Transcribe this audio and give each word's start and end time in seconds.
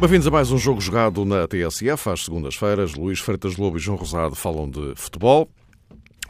Bem-vindos 0.00 0.28
a 0.28 0.30
mais 0.30 0.52
um 0.52 0.58
jogo 0.58 0.80
jogado 0.80 1.24
na 1.24 1.48
TSF, 1.48 2.10
às 2.10 2.24
segundas-feiras. 2.24 2.94
Luís 2.94 3.18
Freitas 3.18 3.56
Lobo 3.56 3.78
e 3.78 3.80
João 3.80 3.96
Rosado 3.96 4.36
falam 4.36 4.70
de 4.70 4.94
futebol. 4.94 5.50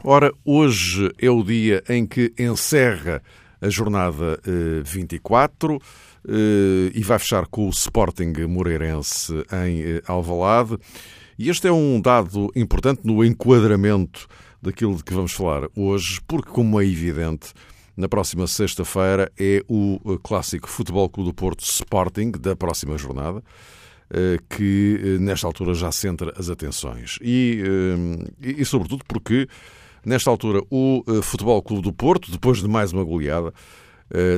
Ora, 0.03 0.33
hoje 0.43 1.11
é 1.21 1.29
o 1.29 1.43
dia 1.43 1.83
em 1.87 2.07
que 2.07 2.33
encerra 2.39 3.21
a 3.61 3.69
jornada 3.69 4.39
24 4.83 5.73
eh, 5.73 5.79
eh, 6.27 6.91
e 6.93 7.03
vai 7.03 7.19
fechar 7.19 7.45
com 7.47 7.67
o 7.67 7.69
Sporting 7.69 8.33
Moreirense 8.47 9.33
em 9.65 9.81
eh, 9.81 10.01
Alvalade. 10.07 10.77
E 11.37 11.49
este 11.49 11.67
é 11.67 11.71
um 11.71 12.01
dado 12.01 12.51
importante 12.55 13.01
no 13.03 13.23
enquadramento 13.23 14.27
daquilo 14.61 14.95
de 14.95 15.03
que 15.03 15.13
vamos 15.13 15.31
falar 15.31 15.69
hoje, 15.75 16.19
porque, 16.27 16.49
como 16.49 16.79
é 16.79 16.85
evidente, 16.85 17.53
na 17.95 18.09
próxima 18.09 18.45
sexta-feira 18.47 19.31
é 19.39 19.63
o 19.67 20.19
clássico 20.19 20.69
Futebol 20.69 21.09
Clube 21.09 21.29
do 21.29 21.33
Porto 21.33 21.63
Sporting 21.63 22.31
da 22.31 22.55
próxima 22.55 22.97
jornada 22.97 23.41
que 24.49 25.17
nesta 25.19 25.45
altura 25.45 25.73
já 25.75 25.91
centra 25.91 26.33
as 26.35 26.49
atenções. 26.49 27.19
E, 27.21 27.63
eh, 28.41 28.55
e, 28.59 28.65
sobretudo 28.65 29.03
porque 29.07 29.47
nesta 30.05 30.29
altura 30.29 30.61
o 30.69 31.03
Futebol 31.21 31.61
Clube 31.61 31.83
do 31.83 31.93
Porto, 31.93 32.31
depois 32.31 32.59
de 32.59 32.67
mais 32.67 32.91
uma 32.91 33.03
goleada, 33.03 33.53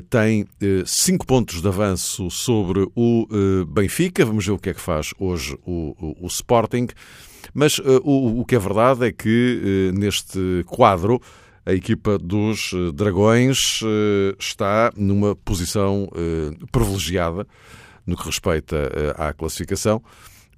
tem 0.10 0.46
cinco 0.86 1.26
pontos 1.26 1.62
de 1.62 1.68
avanço 1.68 2.30
sobre 2.30 2.86
o 2.96 3.26
Benfica. 3.68 4.26
Vamos 4.26 4.46
ver 4.46 4.52
o 4.52 4.60
que 4.60 4.70
é 4.70 4.74
que 4.74 4.82
faz 4.82 5.14
hoje 5.18 5.58
o, 5.66 5.96
o, 5.98 6.26
o 6.26 6.28
Sporting. 6.28 6.88
Mas 7.54 7.80
o, 7.80 8.42
o 8.42 8.46
que 8.46 8.56
é 8.56 8.60
verdade 8.60 9.08
é 9.08 9.12
que 9.14 9.92
neste 9.94 10.66
quadro 10.68 11.22
a 11.66 11.74
equipa 11.74 12.18
dos 12.18 12.72
Dragões 12.94 13.80
está 14.38 14.92
numa 14.98 15.36
posição 15.38 16.10
privilegiada 16.72 17.48
no 18.06 18.18
que 18.18 18.26
respeita 18.26 18.76
eh, 18.76 19.14
à 19.18 19.34
classificação, 19.34 20.02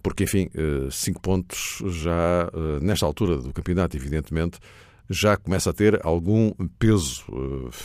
porque, 0.01 0.23
enfim, 0.23 0.49
eh, 0.53 0.88
cinco 0.91 1.21
pontos 1.21 1.81
já, 1.88 2.49
eh, 2.53 2.79
nesta 2.81 3.05
altura 3.05 3.38
do 3.38 3.53
campeonato, 3.53 3.95
evidentemente, 3.95 4.59
já 5.09 5.37
começa 5.37 5.69
a 5.69 5.73
ter 5.73 5.99
algum 6.05 6.51
peso. 6.79 7.23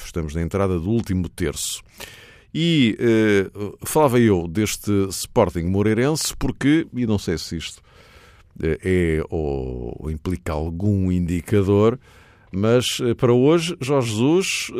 Estamos 0.04 0.34
na 0.34 0.42
entrada 0.42 0.78
do 0.78 0.90
último 0.90 1.28
terço. 1.28 1.82
E 2.54 2.96
falava 3.84 4.18
eu 4.18 4.48
deste 4.48 4.90
Sporting 5.10 5.64
Moreirense 5.64 6.34
porque, 6.36 6.86
e 6.94 7.06
não 7.06 7.18
sei 7.18 7.36
se 7.36 7.56
isto 7.56 7.82
é 8.60 9.22
ou 9.28 10.10
implica 10.10 10.52
algum 10.52 11.12
indicador, 11.12 11.98
mas 12.50 12.98
para 13.18 13.32
hoje 13.32 13.76
Jorge 13.80 14.10
Jesus 14.10 14.70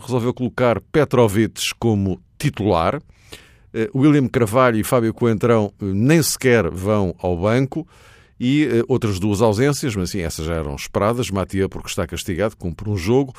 resolveu 0.00 0.32
colocar 0.32 0.80
Petrovic 0.80 1.60
como 1.78 2.20
titular 2.38 3.02
eh, 3.72 3.90
William 3.94 4.26
Carvalho 4.28 4.78
e 4.78 4.84
Fábio 4.84 5.12
Coentrão 5.12 5.72
eh, 5.80 5.84
nem 5.84 6.22
sequer 6.22 6.70
vão 6.70 7.14
ao 7.18 7.36
banco 7.36 7.86
e 8.38 8.64
eh, 8.64 8.84
outras 8.88 9.18
duas 9.18 9.40
ausências, 9.40 9.94
mas 9.96 10.10
sim, 10.10 10.20
essas 10.20 10.46
já 10.46 10.54
eram 10.54 10.74
esperadas. 10.74 11.30
Matia 11.30 11.68
porque 11.68 11.88
está 11.88 12.06
castigado, 12.06 12.56
cumpre 12.56 12.88
um 12.88 12.96
jogo, 12.96 13.34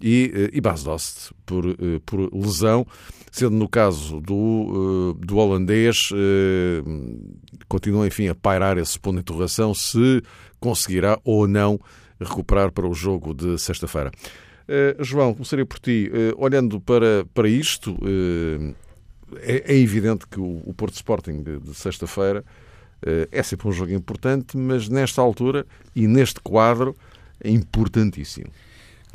e, 0.00 0.50
e 0.52 0.60
Bas 0.60 0.82
Dost 0.82 1.32
por, 1.46 1.64
por 2.04 2.34
lesão, 2.34 2.86
sendo 3.30 3.56
no 3.56 3.68
caso 3.68 4.20
do, 4.20 5.14
do 5.18 5.36
holandês, 5.36 6.10
continua, 7.68 8.06
enfim, 8.06 8.28
a 8.28 8.34
pairar 8.34 8.76
esse 8.76 8.98
ponto 8.98 9.14
de 9.14 9.20
interrogação 9.20 9.72
se 9.72 10.20
conseguirá 10.60 11.18
ou 11.24 11.46
não 11.46 11.80
recuperar 12.20 12.72
para 12.72 12.86
o 12.86 12.94
jogo 12.94 13.34
de 13.34 13.58
sexta-feira. 13.58 14.10
Uh, 14.64 15.04
João, 15.04 15.34
começaria 15.34 15.66
por 15.66 15.78
ti. 15.78 16.10
Uh, 16.10 16.42
olhando 16.42 16.80
para, 16.80 17.26
para 17.34 17.48
isto, 17.48 17.92
uh, 17.92 18.74
é, 19.36 19.74
é 19.74 19.76
evidente 19.76 20.26
que 20.26 20.40
o, 20.40 20.62
o 20.64 20.72
Porto 20.74 20.94
Sporting 20.94 21.42
de, 21.42 21.58
de 21.60 21.74
sexta-feira 21.74 22.40
uh, 22.40 22.63
é 23.30 23.42
sempre 23.42 23.68
um 23.68 23.72
jogo 23.72 23.92
importante, 23.92 24.56
mas 24.56 24.88
nesta 24.88 25.20
altura 25.20 25.66
e 25.94 26.06
neste 26.06 26.40
quadro 26.40 26.96
é 27.40 27.50
importantíssimo. 27.50 28.50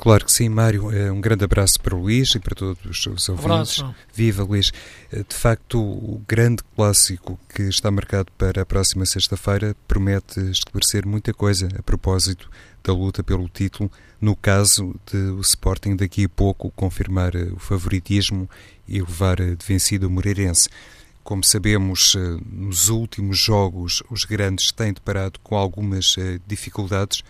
Claro 0.00 0.24
que 0.24 0.32
sim, 0.32 0.48
Mário. 0.48 0.90
É 0.90 1.12
um 1.12 1.20
grande 1.20 1.44
abraço 1.44 1.78
para 1.82 1.94
o 1.94 2.00
Luís 2.00 2.34
e 2.34 2.40
para 2.40 2.54
todos 2.54 3.06
os 3.06 3.28
ouvintes. 3.28 3.44
Abraço. 3.44 3.94
Viva, 4.14 4.42
Luís. 4.42 4.72
Eh, 5.12 5.22
de 5.28 5.34
facto, 5.34 5.78
o 5.78 6.22
grande 6.26 6.62
clássico 6.74 7.38
que 7.54 7.64
está 7.64 7.90
marcado 7.90 8.32
para 8.38 8.62
a 8.62 8.66
próxima 8.66 9.04
sexta-feira 9.04 9.76
promete 9.86 10.40
esclarecer 10.50 11.06
muita 11.06 11.34
coisa 11.34 11.68
a 11.78 11.82
propósito 11.82 12.50
da 12.82 12.94
luta 12.94 13.22
pelo 13.22 13.46
título, 13.46 13.92
no 14.18 14.34
caso 14.34 14.98
de 15.12 15.18
o 15.18 15.40
Sporting 15.42 15.96
daqui 15.96 16.24
a 16.24 16.28
pouco 16.30 16.70
confirmar 16.70 17.36
eh, 17.36 17.50
o 17.52 17.58
favoritismo 17.58 18.48
e 18.88 19.00
levar 19.00 19.38
eh, 19.38 19.54
de 19.54 19.66
vencido 19.66 20.06
o 20.06 20.10
Moreirense. 20.10 20.70
Como 21.30 21.44
sabemos, 21.44 22.16
eh, 22.16 22.38
nos 22.50 22.88
últimos 22.88 23.38
jogos 23.38 24.02
os 24.10 24.24
grandes 24.24 24.72
têm 24.72 24.92
deparado 24.92 25.38
com 25.44 25.56
algumas 25.56 26.16
dificuldades, 26.44 27.22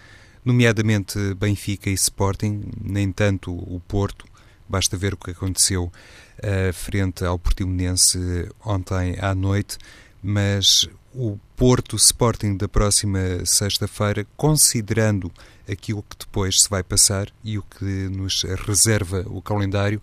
nomeadamente 0.42 1.34
Benfica 1.34 1.90
e 1.90 1.92
Sporting, 1.92 2.62
nem 2.82 3.12
tanto 3.12 3.52
o 3.52 3.78
Porto. 3.86 4.24
Basta 4.66 4.96
ver 4.96 5.12
o 5.12 5.18
que 5.18 5.32
aconteceu 5.32 5.92
uh, 6.38 6.72
frente 6.72 7.26
ao 7.26 7.38
Portimonense 7.38 8.18
ontem 8.64 9.18
à 9.20 9.34
noite, 9.34 9.76
mas 10.22 10.88
o 11.12 11.38
Porto 11.54 11.94
Sporting 11.96 12.56
da 12.56 12.70
próxima 12.70 13.44
sexta-feira, 13.44 14.26
considerando 14.34 15.30
aquilo 15.70 16.02
que 16.02 16.16
depois 16.16 16.54
se 16.62 16.70
vai 16.70 16.82
passar 16.82 17.28
e 17.44 17.58
o 17.58 17.62
que 17.62 17.84
nos 17.84 18.44
reserva 18.66 19.26
o 19.26 19.42
calendário, 19.42 20.00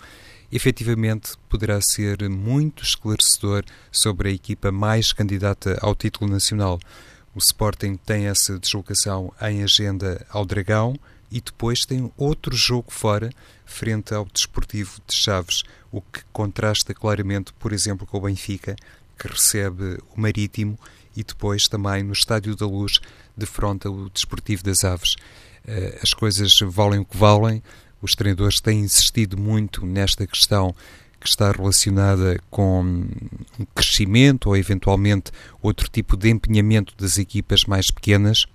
efetivamente 0.52 1.34
poderá 1.50 1.80
ser 1.82 2.28
muito 2.30 2.84
esclarecedor 2.84 3.64
sobre 3.92 4.30
a 4.30 4.32
equipa 4.32 4.72
mais 4.72 5.12
candidata 5.12 5.78
ao 5.82 5.96
título 5.96 6.30
nacional. 6.30 6.80
O 7.36 7.40
Sporting 7.40 7.98
tem 7.98 8.28
essa 8.28 8.58
deslocação 8.58 9.34
em 9.42 9.64
agenda 9.64 10.26
ao 10.30 10.46
Dragão 10.46 10.98
e 11.32 11.42
depois 11.42 11.86
tem 11.86 12.12
outro 12.18 12.56
jogo 12.56 12.92
fora, 12.92 13.30
frente 13.66 14.14
ao 14.14 14.26
Desportivo 14.26 15.02
de 15.06 15.14
Chaves, 15.14 15.64
o 15.92 16.02
que 16.02 16.22
contrasta 16.32 16.94
claramente, 16.94 17.54
por 17.54 17.74
exemplo, 17.74 18.08
com 18.08 18.18
o 18.18 18.22
Benfica, 18.22 18.76
que 19.20 19.28
recebe 19.28 19.98
o 20.16 20.22
Marítimo 20.22 20.80
e 21.16 21.24
depois 21.24 21.68
também 21.68 22.04
no 22.04 22.14
Estádio 22.14 22.56
da 22.56 22.66
Luz 22.66 23.00
defronta 23.36 23.90
o 23.90 24.10
Desportivo 24.10 24.64
das 24.64 24.84
Aves. 24.84 25.16
Eh, 25.66 26.00
as 26.02 26.14
coisas 26.14 26.58
valem 26.62 27.00
o 27.00 27.06
que 27.06 27.18
valem, 27.18 27.62
os 28.02 28.14
treinadores 28.14 28.60
têm 28.60 28.82
insistido 28.82 29.38
muito 29.38 29.86
nesta 29.86 30.26
questão 30.26 30.76
que 31.20 31.28
está 31.28 31.52
relacionada 31.52 32.40
com 32.50 32.82
um 32.82 33.66
crescimento 33.74 34.48
ou 34.48 34.58
eventualmente 34.58 35.32
outro 35.62 35.90
tipo 35.90 36.16
de 36.16 36.30
empenhamento 36.30 36.94
das 36.98 37.18
equipas 37.18 37.66
mais 37.66 37.90
pequenas. 37.90 38.46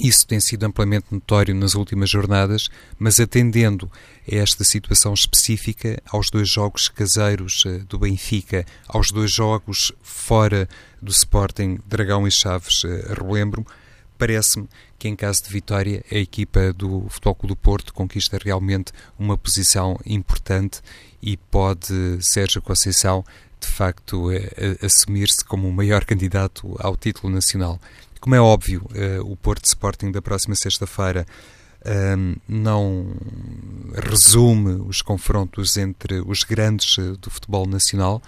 Isso 0.00 0.26
tem 0.26 0.40
sido 0.40 0.64
amplamente 0.64 1.06
notório 1.10 1.54
nas 1.54 1.74
últimas 1.74 2.08
jornadas, 2.08 2.70
mas 2.98 3.20
atendendo 3.20 3.90
a 4.30 4.34
esta 4.36 4.64
situação 4.64 5.12
específica, 5.12 6.00
aos 6.08 6.30
dois 6.30 6.48
jogos 6.48 6.88
caseiros 6.88 7.64
eh, 7.66 7.80
do 7.80 7.98
Benfica, 7.98 8.64
aos 8.88 9.10
dois 9.10 9.30
jogos 9.30 9.92
fora 10.02 10.66
do 11.00 11.10
Sporting 11.10 11.78
Dragão 11.86 12.26
e 12.26 12.30
Chaves, 12.30 12.84
eh, 12.86 13.12
relembro, 13.12 13.66
parece-me 14.22 14.68
que 15.00 15.08
em 15.08 15.16
caso 15.16 15.42
de 15.42 15.50
vitória 15.50 16.04
a 16.08 16.14
equipa 16.14 16.72
do 16.72 17.08
Futebol 17.08 17.34
Clube 17.34 17.54
do 17.54 17.56
Porto 17.56 17.92
conquista 17.92 18.38
realmente 18.40 18.92
uma 19.18 19.36
posição 19.36 19.98
importante 20.06 20.80
e 21.20 21.36
pode 21.36 21.92
Sérgio 22.20 22.62
Conceição 22.62 23.24
de 23.58 23.66
facto 23.66 24.30
eh, 24.30 24.78
assumir-se 24.80 25.44
como 25.44 25.66
o 25.66 25.72
maior 25.72 26.04
candidato 26.06 26.76
ao 26.78 26.96
título 26.96 27.34
nacional. 27.34 27.80
Como 28.20 28.36
é 28.36 28.40
óbvio, 28.40 28.86
o 29.24 29.34
Porto 29.34 29.64
Sporting 29.64 30.12
da 30.12 30.22
próxima 30.22 30.54
sexta-feira 30.54 31.26
não 32.46 33.08
resume 34.08 34.84
os 34.86 35.02
confrontos 35.02 35.76
entre 35.76 36.22
os 36.24 36.44
grandes 36.44 36.96
eh, 36.96 37.16
do 37.20 37.28
futebol 37.28 37.66
nacional, 37.66 38.22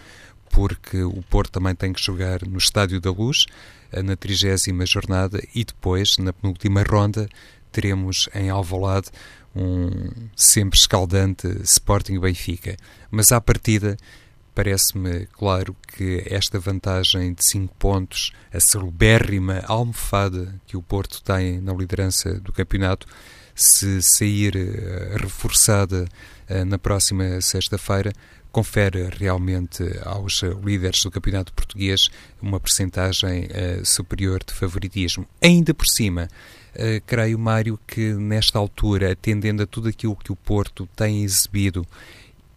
porque 0.51 1.05
o 1.05 1.23
Porto 1.23 1.53
também 1.53 1.75
tem 1.75 1.93
que 1.93 2.03
jogar 2.03 2.43
no 2.45 2.59
Estádio 2.59 3.01
da 3.01 3.11
Luz, 3.11 3.47
eh, 3.47 3.84
na 4.03 4.17
trigésima 4.17 4.85
jornada, 4.87 5.43
e 5.55 5.65
depois, 5.65 6.19
na 6.19 6.33
penúltima 6.33 6.83
ronda, 6.83 7.29
teremos 7.71 8.29
em 8.35 8.51
Alvalade 8.51 9.11
um 9.55 9.91
sempre 10.37 10.79
escaldante 10.79 11.47
Sporting 11.63 12.19
Benfica. 12.19 12.77
Mas 13.11 13.31
à 13.31 13.41
partida, 13.41 13.97
parece-me 14.55 15.27
claro 15.27 15.77
que 15.89 16.23
esta 16.27 16.59
vantagem 16.59 17.33
de 17.33 17.47
5 17.47 17.75
pontos, 17.77 18.33
a 18.53 18.61
celebérrima 18.61 19.63
almofada 19.67 20.61
que 20.67 20.77
o 20.77 20.83
Porto 20.83 21.23
tem 21.23 21.61
na 21.61 21.73
liderança 21.73 22.35
do 22.41 22.53
campeonato, 22.53 23.07
se 23.55 24.03
sair 24.03 24.57
uh, 24.57 25.17
reforçada 25.17 26.07
uh, 26.51 26.65
na 26.65 26.79
próxima 26.79 27.41
sexta-feira, 27.41 28.13
confere 28.55 29.09
realmente 29.19 29.83
aos 30.05 30.41
líderes 30.65 31.03
do 31.03 31.11
campeonato 31.11 31.53
português 31.53 32.09
uma 32.41 32.61
percentagem 32.61 33.47
uh, 33.47 33.85
superior 33.85 34.45
de 34.47 34.55
favoritismo. 34.55 35.27
Ainda 35.43 35.75
por 35.75 35.87
cima, 35.89 36.29
uh, 36.77 37.03
creio, 37.05 37.37
Mário, 37.37 37.77
que 37.85 38.13
nesta 38.13 38.57
altura, 38.57 39.11
atendendo 39.11 39.65
a 39.65 39.67
tudo 39.67 39.89
aquilo 39.89 40.15
que 40.15 40.31
o 40.31 40.37
Porto 40.37 40.89
tem 40.95 41.25
exibido 41.25 41.85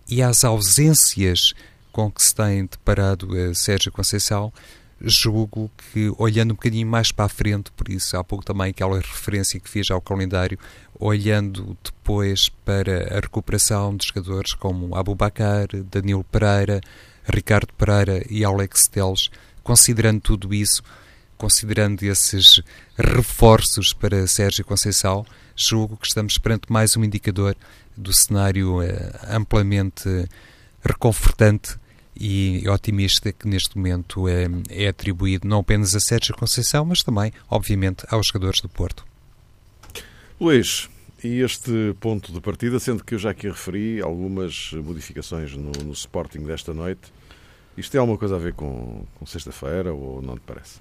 e 0.07 0.21
às 0.21 0.43
ausências 0.43 1.55
com 1.91 2.11
que 2.11 2.21
se 2.21 2.35
tem 2.35 2.67
deparado 2.67 3.23
uh, 3.31 3.55
Sérgio 3.55 3.91
Conceição, 3.91 4.53
julgo 5.01 5.69
que, 5.77 6.11
olhando 6.17 6.51
um 6.51 6.55
bocadinho 6.55 6.87
mais 6.87 7.11
para 7.11 7.25
a 7.25 7.29
frente, 7.29 7.71
por 7.71 7.89
isso 7.89 8.17
há 8.17 8.23
pouco 8.23 8.43
também 8.43 8.69
aquela 8.69 8.97
referência 8.97 9.59
que 9.59 9.69
fiz 9.69 9.89
ao 9.91 10.01
calendário, 10.01 10.57
olhando 10.99 11.77
depois 11.83 12.49
para 12.49 13.17
a 13.17 13.19
recuperação 13.19 13.95
de 13.95 14.07
jogadores 14.07 14.53
como 14.53 14.95
Abubacar, 14.95 15.67
Danilo 15.91 16.23
Pereira, 16.23 16.81
Ricardo 17.25 17.73
Pereira 17.73 18.23
e 18.29 18.43
Alex 18.43 18.83
Teles, 18.85 19.29
considerando 19.63 20.21
tudo 20.21 20.53
isso, 20.53 20.81
considerando 21.37 22.01
esses 22.03 22.61
reforços 22.97 23.93
para 23.93 24.25
Sérgio 24.25 24.65
Conceição, 24.65 25.25
julgo 25.55 25.97
que 25.97 26.07
estamos 26.07 26.37
perante 26.37 26.71
mais 26.71 26.97
um 26.97 27.03
indicador 27.03 27.55
do 27.95 28.13
cenário 28.13 28.81
eh, 28.81 29.11
amplamente 29.29 30.27
reconfortante 30.83 31.77
e 32.19 32.67
otimista 32.69 33.31
que 33.31 33.47
neste 33.47 33.77
momento 33.77 34.27
é, 34.27 34.47
é 34.69 34.87
atribuído 34.87 35.47
não 35.47 35.59
apenas 35.59 35.95
a 35.95 35.99
Sérgio 35.99 36.35
Conceição, 36.35 36.85
mas 36.85 37.01
também, 37.01 37.31
obviamente, 37.49 38.05
aos 38.09 38.27
jogadores 38.27 38.61
do 38.61 38.69
Porto. 38.69 39.05
Luís, 40.39 40.89
e 41.23 41.41
este 41.41 41.95
ponto 41.99 42.31
de 42.31 42.39
partida, 42.39 42.79
sendo 42.79 43.03
que 43.03 43.15
eu 43.15 43.19
já 43.19 43.31
aqui 43.31 43.47
referi 43.47 44.01
algumas 44.01 44.71
modificações 44.73 45.53
no, 45.55 45.71
no 45.83 45.93
Sporting 45.93 46.39
desta 46.39 46.73
noite, 46.73 47.11
isto 47.77 47.91
tem 47.91 47.99
alguma 47.99 48.17
coisa 48.17 48.35
a 48.35 48.39
ver 48.39 48.53
com, 48.53 49.05
com 49.15 49.25
sexta-feira 49.25 49.93
ou 49.93 50.21
não 50.21 50.35
te 50.35 50.41
parece? 50.45 50.79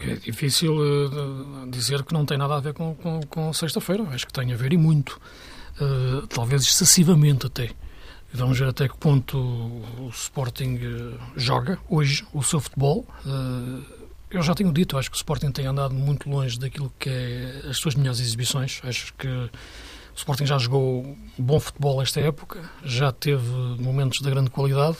É 0.00 0.14
difícil 0.14 0.74
uh, 0.76 1.70
dizer 1.70 2.02
que 2.04 2.12
não 2.14 2.24
tem 2.24 2.38
nada 2.38 2.56
a 2.56 2.60
ver 2.60 2.72
com, 2.72 2.94
com, 2.94 3.20
com 3.22 3.52
sexta-feira. 3.52 4.02
Acho 4.10 4.26
que 4.26 4.32
tem 4.32 4.52
a 4.52 4.56
ver 4.56 4.72
e 4.72 4.76
muito. 4.76 5.20
Uh, 5.80 6.26
talvez 6.28 6.62
excessivamente 6.62 7.46
até. 7.46 7.70
Vamos 8.34 8.58
ver 8.58 8.68
até 8.68 8.88
que 8.88 8.96
ponto 8.96 9.38
o 9.38 10.08
Sporting 10.12 10.76
uh, 10.76 11.18
joga 11.36 11.78
hoje 11.88 12.24
o 12.32 12.42
seu 12.42 12.60
futebol. 12.60 13.06
eu 14.30 14.42
já 14.42 14.54
tenho 14.54 14.72
dito, 14.72 14.96
acho 14.96 15.10
que 15.10 15.16
o 15.16 15.18
Sporting 15.18 15.50
tem 15.50 15.66
andado 15.66 15.94
muito 15.94 16.30
longe 16.30 16.58
daquilo 16.58 16.92
que 16.98 17.10
é 17.10 17.62
as 17.68 17.76
suas 17.76 17.94
melhores 17.94 18.20
exibições. 18.20 18.80
Acho 18.84 19.12
que 19.14 19.28
o 19.28 19.50
Sporting 20.16 20.46
já 20.46 20.58
jogou 20.58 21.16
bom 21.38 21.60
futebol 21.60 22.00
esta 22.00 22.20
época, 22.20 22.60
já 22.84 23.12
teve 23.12 23.46
momentos 23.78 24.20
de 24.20 24.30
grande 24.30 24.50
qualidade 24.50 24.98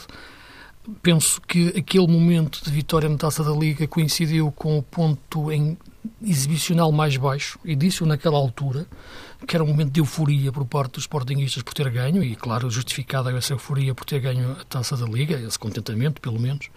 penso 1.01 1.41
que 1.41 1.69
aquele 1.69 2.07
momento 2.07 2.63
de 2.63 2.71
vitória 2.71 3.07
na 3.07 3.17
Taça 3.17 3.43
da 3.43 3.51
Liga 3.51 3.87
coincidiu 3.87 4.51
com 4.51 4.77
o 4.77 4.83
ponto 4.83 5.51
em 5.51 5.77
exibicional 6.21 6.91
mais 6.91 7.17
baixo, 7.17 7.59
e 7.63 7.75
disse-o 7.75 8.05
naquela 8.05 8.37
altura, 8.37 8.85
que 9.47 9.55
era 9.55 9.63
um 9.63 9.67
momento 9.67 9.91
de 9.91 9.99
euforia 9.99 10.51
por 10.51 10.65
parte 10.65 10.93
dos 10.93 11.03
Sportingistas 11.03 11.63
por 11.63 11.73
ter 11.73 11.89
ganho, 11.89 12.23
e 12.23 12.35
claro, 12.35 12.69
justificada 12.69 13.31
essa 13.35 13.53
euforia 13.53 13.93
por 13.93 14.05
ter 14.05 14.19
ganho 14.19 14.51
a 14.51 14.63
Taça 14.63 14.95
da 14.95 15.05
Liga, 15.05 15.39
esse 15.39 15.59
contentamento, 15.59 16.21
pelo 16.21 16.39
menos, 16.39 16.69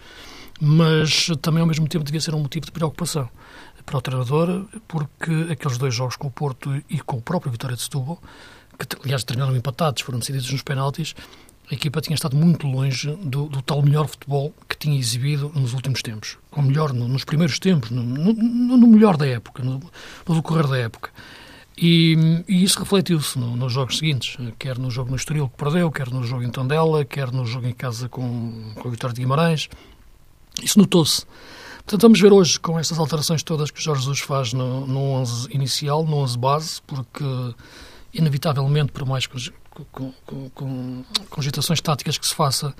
mas 0.59 1.27
também 1.41 1.61
ao 1.61 1.67
mesmo 1.67 1.87
tempo 1.87 2.03
devia 2.03 2.21
ser 2.21 2.33
um 2.33 2.39
motivo 2.39 2.65
de 2.65 2.71
preocupação 2.71 3.29
para 3.85 3.97
o 3.97 4.01
treinador, 4.01 4.65
porque 4.87 5.31
aqueles 5.49 5.77
dois 5.77 5.93
jogos 5.93 6.15
com 6.15 6.27
o 6.27 6.31
Porto 6.31 6.81
e 6.89 6.99
com 6.99 7.17
o 7.17 7.21
próprio 7.21 7.51
Vitória 7.51 7.75
de 7.75 7.81
Setúbal, 7.83 8.21
que 8.77 8.85
aliás 9.03 9.23
terminaram 9.23 9.55
empatados, 9.55 10.01
foram 10.01 10.19
decididos 10.19 10.51
nos 10.51 10.61
penaltis, 10.61 11.15
a 11.69 11.73
equipa 11.73 11.99
tinha 11.99 12.15
estado 12.15 12.35
muito 12.35 12.65
longe 12.65 13.11
do, 13.21 13.47
do, 13.47 13.61
tal 13.61 13.81
melhor 13.81 14.07
futebol 14.07 14.53
que 14.69 14.77
tinha 14.77 14.97
exibido 14.97 15.51
nos 15.53 15.73
últimos 15.73 16.01
tempos. 16.01 16.37
Ou 16.51 16.63
melhor, 16.63 16.93
no, 16.93 17.07
nos 17.07 17.25
primeiros 17.25 17.59
tempos, 17.59 17.91
no, 17.91 18.01
no, 18.01 18.33
no, 18.77 18.87
melhor 18.87 19.17
da 19.17 19.27
época, 19.27 19.61
no, 19.61 19.81
decorrer 20.27 20.67
da 20.67 20.77
época. 20.77 21.11
E, 21.77 22.43
e 22.47 22.63
isso 22.63 22.79
refletiu-se 22.79 23.37
nos 23.37 23.71
jogos 23.71 23.97
seguintes, 23.97 24.37
quer 24.57 24.79
no 24.79 24.89
jogo 24.89 25.11
no 25.11 25.15
Estoril 25.17 25.49
que 25.49 25.57
perdeu, 25.57 25.91
quer 25.91 26.09
no 26.09 26.23
jogo 26.23 26.43
em 26.43 26.49
Tondela, 26.49 27.03
quer 27.05 27.31
no 27.31 27.45
jogo 27.45 27.67
em 27.67 27.73
casa 27.73 28.07
com, 28.07 28.71
com 28.75 28.87
a 28.87 28.91
Vitória 28.91 29.13
de 29.13 29.21
Guimarães. 29.21 29.69
Isso 30.63 30.79
notou-se. 30.79 31.25
Portanto, 31.79 32.01
vamos 32.01 32.19
ver 32.19 32.33
hoje 32.33 32.59
com 32.59 32.79
estas 32.79 32.97
alterações 32.97 33.43
todas 33.43 33.71
que 33.71 33.81
Jorge 33.81 34.01
Jesus 34.01 34.19
faz 34.21 34.53
no, 34.53 34.87
no 34.87 34.99
11 34.99 35.49
inicial, 35.53 36.05
no 36.05 36.17
11 36.17 36.37
base, 36.37 36.81
porque 36.87 37.23
inevitavelmente, 38.13 38.91
por 38.91 39.05
mais 39.05 39.27
com, 39.27 39.37
com, 39.91 40.13
com, 40.25 41.03
com 41.29 41.39
agitações 41.39 41.81
táticas 41.81 42.17
que 42.17 42.27
se 42.27 42.35
faça, 42.35 42.73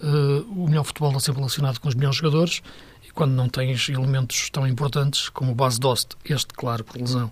uh, 0.00 0.62
o 0.62 0.68
melhor 0.68 0.84
futebol 0.84 1.14
é 1.14 1.20
sempre 1.20 1.40
relacionado 1.40 1.80
com 1.80 1.88
os 1.88 1.94
melhores 1.94 2.16
jogadores 2.16 2.62
e 3.06 3.10
quando 3.10 3.32
não 3.32 3.48
tens 3.48 3.88
elementos 3.88 4.50
tão 4.50 4.66
importantes 4.66 5.28
como 5.28 5.52
o 5.52 5.54
base 5.54 5.78
Dost, 5.80 6.16
este, 6.24 6.54
claro, 6.54 6.84
por 6.84 7.00
lesão, 7.00 7.30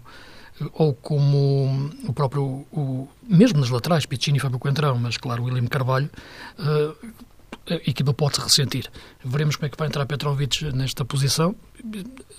uh, 0.60 0.70
ou 0.74 0.94
como 0.94 1.90
o 2.06 2.12
próprio, 2.12 2.66
o, 2.72 3.08
mesmo 3.22 3.60
nas 3.60 3.70
laterais, 3.70 4.06
Piccini 4.06 4.38
e 4.38 4.40
Fábio 4.40 4.58
Coentrão, 4.58 4.98
mas 4.98 5.16
claro, 5.16 5.42
o 5.42 5.46
William 5.46 5.66
Carvalho, 5.66 6.10
uh, 6.58 7.24
a 7.68 7.74
equipa 7.74 8.12
pode 8.12 8.36
se 8.36 8.42
ressentir. 8.42 8.90
Veremos 9.24 9.56
como 9.56 9.66
é 9.66 9.68
que 9.68 9.78
vai 9.78 9.88
entrar 9.88 10.04
Petrovic 10.06 10.64
nesta 10.72 11.04
posição. 11.04 11.54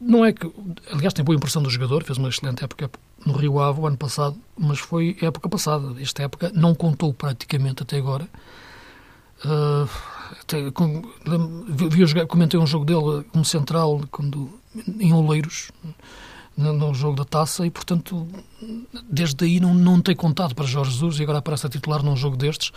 Não 0.02 0.24
é 0.24 0.32
que, 0.32 0.50
aliás, 0.92 1.14
tem 1.14 1.26
boa 1.26 1.36
impressão 1.36 1.62
do 1.62 1.70
jogador, 1.70 2.04
fez 2.04 2.18
uma 2.18 2.30
excelente 2.30 2.64
época 2.64 2.90
no 3.26 3.34
Rio 3.34 3.60
Ave 3.60 3.80
o 3.80 3.88
ano 3.88 3.98
passado, 3.98 4.38
mas 4.58 4.80
foi 4.80 5.18
época 5.22 5.50
passada. 5.50 6.00
Esta 6.00 6.24
época 6.24 6.52
não 6.54 6.76
contou 6.76 7.14
praticamente 7.14 7.84
até 7.84 7.98
agora. 7.98 8.28
Uh, 9.44 9.90
até, 10.42 10.72
com, 10.72 11.02
vi, 11.68 12.06
vi, 12.06 12.26
comentei 12.28 12.60
um 12.60 12.68
jogo 12.68 12.86
dele 12.86 13.26
como 13.32 13.44
central 13.44 14.02
quando, 14.10 14.50
em 15.00 15.14
Oleiros, 15.14 15.72
no, 16.58 16.72
no, 16.72 16.94
jogo 16.94 17.18
da 17.18 17.26
taça, 17.26 17.66
e 17.66 17.70
portanto, 17.70 18.28
desde 19.10 19.44
aí 19.44 19.60
não, 19.60 19.74
não 19.74 20.02
tem 20.02 20.16
contado 20.16 20.56
para 20.56 20.66
Jorge 20.66 20.92
Jesus 20.92 21.20
e 21.20 21.24
agora 21.24 21.40
aparece 21.40 21.68
a 21.68 21.70
titular 21.70 22.02
num 22.02 22.16
jogo 22.16 22.38
destes 22.38 22.72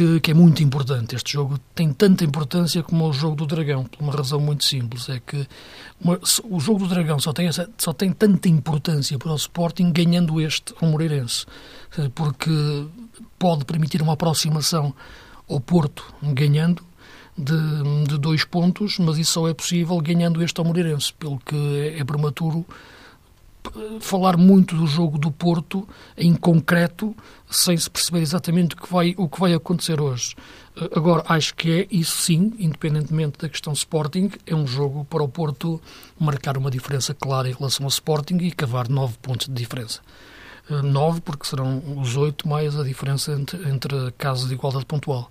que, 0.00 0.20
que, 0.20 0.30
é 0.30 0.34
muito 0.34 0.62
importante. 0.62 1.14
Este 1.14 1.34
jogo 1.34 1.58
tem 1.74 1.92
tanta 1.92 2.24
importância 2.24 2.82
como 2.82 3.06
o 3.06 3.12
jogo 3.12 3.36
do 3.36 3.46
Dragão, 3.46 3.84
por 3.84 4.02
uma 4.02 4.14
razão 4.14 4.40
muito 4.40 4.64
simples. 4.64 5.10
É 5.10 5.20
que 5.20 5.46
uma, 6.00 6.18
o 6.44 6.58
jogo 6.58 6.78
do 6.78 6.88
Dragão 6.88 7.18
só 7.18 7.34
tem, 7.34 7.46
essa, 7.46 7.68
só 7.76 7.92
tem 7.92 8.10
tanta 8.10 8.48
importância 8.48 9.18
para 9.18 9.30
o 9.30 9.36
Sporting 9.36 9.92
ganhando 9.92 10.40
este 10.40 10.72
ao 10.80 10.88
Moreirense, 10.88 11.44
porque 12.14 12.50
pode 13.38 13.66
permitir 13.66 14.00
uma 14.00 14.14
aproximação 14.14 14.94
ao 15.46 15.60
Porto 15.60 16.02
ganhando 16.22 16.82
de, 17.36 18.06
de 18.08 18.16
dois 18.16 18.42
pontos, 18.42 18.98
mas 18.98 19.18
isso 19.18 19.32
só 19.32 19.48
é 19.48 19.52
possível 19.52 20.00
ganhando 20.00 20.42
este 20.42 20.58
ao 20.60 20.64
Moreirense, 20.64 21.12
pelo 21.12 21.38
que 21.40 21.56
é, 21.56 21.98
é 21.98 22.04
prematuro 22.04 22.64
falar 24.00 24.36
muito 24.36 24.74
do 24.74 24.86
jogo 24.86 25.18
do 25.18 25.30
Porto 25.30 25.88
em 26.16 26.34
concreto, 26.34 27.14
sem 27.50 27.76
se 27.76 27.90
perceber 27.90 28.20
exatamente 28.20 28.74
o 28.74 28.78
que 28.78 28.90
vai, 28.90 29.14
o 29.16 29.28
que 29.28 29.40
vai 29.40 29.54
acontecer 29.54 30.00
hoje. 30.00 30.34
Eh, 30.76 30.90
agora, 30.94 31.24
acho 31.28 31.54
que 31.54 31.70
é, 31.70 31.86
isso 31.90 32.16
sim, 32.22 32.52
independentemente 32.58 33.38
da 33.38 33.48
questão 33.48 33.72
Sporting, 33.72 34.30
é 34.46 34.54
um 34.54 34.66
jogo 34.66 35.04
para 35.04 35.22
o 35.22 35.28
Porto 35.28 35.80
marcar 36.18 36.56
uma 36.56 36.70
diferença 36.70 37.14
clara 37.14 37.48
em 37.48 37.52
relação 37.52 37.84
ao 37.84 37.90
Sporting 37.90 38.36
e 38.38 38.50
cavar 38.50 38.88
nove 38.88 39.16
pontos 39.20 39.46
de 39.46 39.54
diferença. 39.54 40.00
Eh, 40.70 40.82
nove, 40.82 41.20
porque 41.20 41.46
serão 41.46 41.82
os 42.00 42.16
oito 42.16 42.48
mais 42.48 42.78
a 42.78 42.84
diferença 42.84 43.32
entre, 43.32 43.68
entre 43.68 44.12
casos 44.12 44.48
de 44.48 44.54
igualdade 44.54 44.86
pontual. 44.86 45.28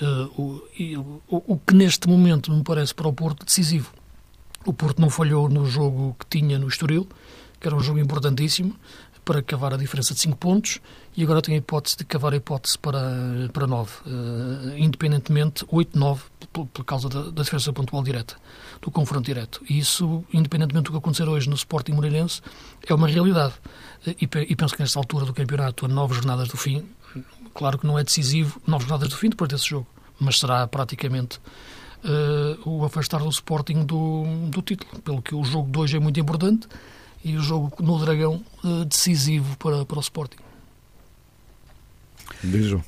Uh, 0.00 0.42
o, 0.42 0.62
e, 0.76 0.96
o, 0.96 1.22
o 1.28 1.58
que 1.58 1.74
neste 1.74 2.08
momento 2.08 2.50
me 2.50 2.64
parece 2.64 2.94
para 2.94 3.06
o 3.06 3.12
Porto 3.12 3.44
decisivo. 3.44 3.92
O 4.64 4.72
Porto 4.72 5.00
não 5.00 5.10
falhou 5.10 5.48
no 5.48 5.66
jogo 5.66 6.16
que 6.18 6.26
tinha 6.26 6.58
no 6.58 6.66
Estoril, 6.66 7.06
que 7.62 7.68
era 7.68 7.76
um 7.76 7.80
jogo 7.80 8.00
importantíssimo 8.00 8.76
para 9.24 9.40
cavar 9.40 9.72
a 9.72 9.76
diferença 9.76 10.12
de 10.12 10.20
5 10.20 10.36
pontos 10.36 10.80
e 11.16 11.22
agora 11.22 11.40
tem 11.40 11.54
a 11.54 11.58
hipótese 11.58 11.96
de 11.96 12.04
cavar 12.04 12.32
a 12.32 12.36
hipótese 12.36 12.76
para, 12.76 13.00
para 13.52 13.68
9, 13.68 13.90
uh, 13.90 14.72
eh, 14.74 14.78
independentemente 14.80 15.64
8-9 15.66 16.18
por, 16.52 16.66
por, 16.66 16.84
causa 16.84 17.08
da, 17.08 17.30
da, 17.30 17.42
diferença 17.42 17.72
pontual 17.72 18.02
direta, 18.02 18.34
do 18.80 18.90
confronto 18.90 19.24
direto. 19.26 19.62
E 19.70 19.78
isso, 19.78 20.24
independentemente 20.32 20.86
do 20.86 20.90
que 20.90 20.98
acontecer 20.98 21.28
hoje 21.28 21.48
no 21.48 21.54
Sporting 21.54 21.92
Moreirense, 21.92 22.40
é 22.84 22.92
uma 22.92 23.06
realidade. 23.06 23.54
E, 24.06 24.22
e 24.22 24.56
penso 24.56 24.74
que 24.74 24.80
nesta 24.80 24.98
altura 24.98 25.24
do 25.24 25.32
campeonato, 25.32 25.84
a 25.86 25.88
nove 25.88 26.14
jornadas 26.14 26.48
do 26.48 26.56
fim, 26.56 26.84
claro 27.54 27.78
que 27.78 27.86
não 27.86 27.96
é 27.96 28.02
decisivo, 28.02 28.60
nove 28.66 28.84
jornadas 28.84 29.08
do 29.08 29.16
fim 29.16 29.28
depois 29.28 29.48
desse 29.48 29.68
jogo, 29.68 29.86
mas 30.18 30.40
será 30.40 30.66
praticamente 30.66 31.38
uh, 32.04 32.68
o 32.68 32.84
afastar 32.84 33.20
do 33.20 33.28
Sporting 33.28 33.84
do, 33.84 34.24
do 34.48 34.62
título, 34.62 35.00
pelo 35.02 35.22
que 35.22 35.34
o 35.34 35.44
jogo 35.44 35.70
de 35.70 35.78
hoje 35.78 35.96
é 35.96 36.00
muito 36.00 36.18
importante 36.18 36.66
e 37.24 37.36
o 37.36 37.40
jogo 37.40 37.72
no 37.80 37.98
Dragão 37.98 38.42
uh, 38.64 38.84
decisivo 38.84 39.56
para, 39.56 39.84
para 39.84 39.98
o 39.98 40.00
Sporting. 40.00 40.38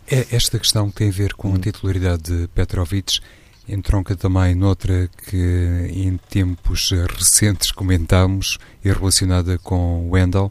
É, 0.09 0.27
esta 0.35 0.59
questão 0.59 0.91
tem 0.91 1.09
a 1.09 1.13
ver 1.13 1.35
com 1.35 1.55
a 1.55 1.59
titularidade 1.59 2.23
de 2.23 2.49
Petrovic, 2.49 3.21
entronca 3.69 4.17
também 4.17 4.55
noutra 4.55 5.09
que 5.29 5.89
em 5.91 6.17
tempos 6.29 6.91
recentes 6.91 7.71
comentámos 7.71 8.59
e 8.85 8.93
relacionada 8.93 9.59
com 9.59 10.11
Wendel, 10.11 10.51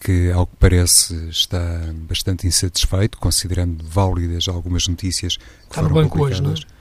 que, 0.00 0.30
ao 0.30 0.46
que 0.46 0.56
parece, 0.56 1.28
está 1.30 1.80
bastante 2.06 2.46
insatisfeito, 2.46 3.16
considerando 3.18 3.82
válidas 3.82 4.48
algumas 4.48 4.86
notícias 4.86 5.38
que 5.38 5.42
está 5.62 5.76
foram 5.76 5.88
no 5.88 5.94
banco 5.94 6.18
publicadas. 6.18 6.50
hoje, 6.50 6.66
não 6.66 6.70
é? 6.70 6.73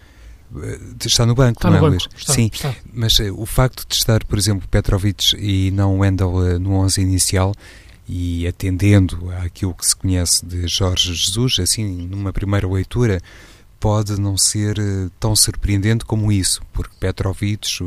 Está 1.04 1.26
no 1.26 1.34
banco, 1.34 1.60
está 1.60 1.70
não 1.70 1.80
no 1.80 1.88
é, 1.88 1.90
banco. 1.90 2.10
Está, 2.16 2.34
Sim, 2.34 2.50
está. 2.54 2.76
mas 2.94 3.18
uh, 3.20 3.34
o 3.36 3.46
facto 3.46 3.88
de 3.88 3.96
estar, 3.96 4.24
por 4.26 4.38
exemplo, 4.38 4.68
Petrovic 4.68 5.36
e 5.38 5.72
não 5.72 6.00
Wendel 6.00 6.30
uh, 6.30 6.60
no 6.60 6.74
11 6.76 7.02
inicial 7.02 7.54
e 8.08 8.46
atendendo 8.46 9.32
àquilo 9.32 9.74
que 9.74 9.86
se 9.86 9.96
conhece 9.96 10.46
de 10.46 10.68
Jorge 10.68 11.14
Jesus, 11.14 11.60
assim, 11.60 12.08
numa 12.08 12.34
primeira 12.34 12.68
leitura, 12.68 13.22
pode 13.80 14.20
não 14.20 14.38
ser 14.38 14.78
uh, 14.80 15.10
tão 15.20 15.36
surpreendente 15.36 16.06
como 16.06 16.32
isso, 16.32 16.62
porque 16.72 16.96
Petrovic, 17.00 17.80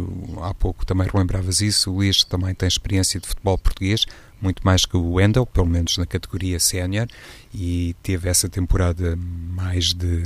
há 0.42 0.52
pouco 0.52 0.84
também 0.84 1.08
relembravas 1.10 1.60
isso, 1.60 1.90
o 1.90 1.94
Luís 1.96 2.24
também 2.24 2.54
tem 2.54 2.66
experiência 2.66 3.20
de 3.20 3.26
futebol 3.26 3.56
português, 3.56 4.04
muito 4.40 4.62
mais 4.64 4.84
que 4.84 4.96
o 4.96 5.12
Wendel, 5.12 5.46
pelo 5.46 5.66
menos 5.66 5.96
na 5.96 6.04
categoria 6.04 6.60
sénior, 6.60 7.06
e 7.54 7.94
teve 8.02 8.28
essa 8.28 8.48
temporada 8.48 9.16
mais 9.16 9.94
de 9.94 10.22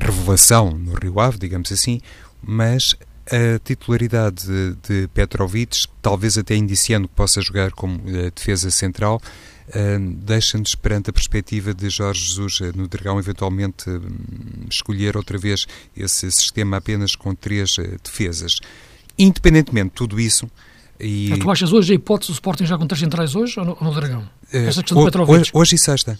revelação 0.00 0.70
no 0.70 0.94
Rio 0.94 1.20
Ave, 1.20 1.38
digamos 1.38 1.70
assim, 1.70 2.00
mas 2.42 2.96
a 3.26 3.58
titularidade 3.58 4.46
de, 4.46 4.74
de 4.82 5.08
Petrovic, 5.08 5.86
talvez 6.00 6.38
até 6.38 6.56
indiciando 6.56 7.08
que 7.08 7.14
possa 7.14 7.40
jogar 7.42 7.72
como 7.72 7.96
uh, 7.98 8.30
defesa 8.34 8.70
central, 8.70 9.20
uh, 9.68 10.14
deixa-nos 10.24 10.74
perante 10.74 11.10
a 11.10 11.12
perspectiva 11.12 11.74
de 11.74 11.90
Jorge 11.90 12.24
Jesus 12.24 12.60
uh, 12.60 12.72
no 12.74 12.88
Dragão 12.88 13.18
eventualmente 13.18 13.84
escolher 14.70 15.16
outra 15.16 15.36
vez 15.36 15.66
esse 15.96 16.30
sistema 16.32 16.78
apenas 16.78 17.14
com 17.14 17.34
três 17.34 17.76
defesas. 18.02 18.60
Independentemente 19.18 19.90
de 19.90 19.94
tudo 19.94 20.18
isso, 20.18 20.50
e... 21.00 21.32
Tu 21.38 21.50
achas 21.50 21.72
hoje 21.72 21.92
a 21.92 21.94
hipótese 21.94 22.32
do 22.32 22.34
Sporting 22.34 22.66
já 22.66 22.76
com 22.76 22.86
três 22.86 23.00
centrais 23.00 23.36
hoje 23.36 23.60
ou 23.60 23.64
no, 23.64 23.78
no 23.80 23.94
Dragão? 23.94 24.28
Essa 24.52 24.82
questão 24.82 24.98
Uh, 24.98 25.00
do 25.02 25.04
Petrovic. 25.04 25.40
Hoje, 25.40 25.50
hoje 25.54 25.74
e 25.76 25.78
sexta. 25.78 26.18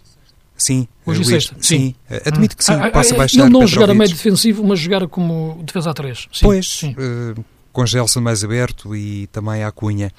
Sim. 0.59 0.89
Hoje 1.07 1.21
Luís, 1.21 1.29
sexta. 1.29 1.57
Sim. 1.61 1.95
Admito 2.27 2.57
que 2.57 2.65
sim, 2.65 2.73
ah, 2.73 2.91
possa 2.91 3.15
ah, 3.15 3.19
baixar 3.19 3.43
Ele 3.43 3.51
não 3.51 3.61
Petrovic. 3.61 3.75
jogar 3.75 3.91
a 3.91 3.95
meio 3.95 4.11
defensivo, 4.11 4.65
mas 4.67 4.81
jogar 4.81 5.07
como 5.07 5.63
defesa 5.65 5.91
a 5.91 5.95
três. 5.95 6.27
Sim, 6.33 6.43
pois, 6.43 6.69
sim. 6.69 6.97
Uh, 6.99 7.45
com 7.73 7.87
Gelson 7.87 8.21
mais 8.21 8.43
aberto 8.43 8.95
e 8.95 9.29
também 9.29 9.63
a 9.63 9.71
Cunha. 9.71 10.13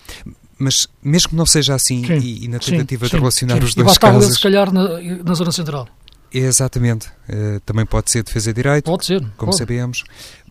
Mas 0.58 0.88
mesmo 1.04 1.30
que 1.30 1.36
não 1.36 1.46
seja 1.46 1.76
assim, 1.76 2.06
sim, 2.06 2.18
e, 2.18 2.46
e, 2.46 2.48
na 2.48 2.60
tentativa 2.60 3.06
sim, 3.06 3.12
de 3.12 3.18
relacionar 3.18 3.56
sim. 3.56 3.64
os 3.64 3.76
dois 3.76 3.86
e 3.86 3.90
bastava 3.90 4.20
casos... 4.20 4.36
se 4.36 4.42
calhar 4.42 4.74
na, 4.74 5.00
na 5.24 5.34
zona 5.34 5.52
central. 5.52 5.88
Exatamente. 6.32 7.08
Uh, 7.28 7.60
também 7.66 7.86
pode 7.86 8.12
ser 8.12 8.24
defesa 8.24 8.54
direito, 8.54 8.86
pode 8.86 9.06
ser, 9.06 9.20
como 9.36 9.52
pode. 9.52 9.58
sabemos. 9.58 10.04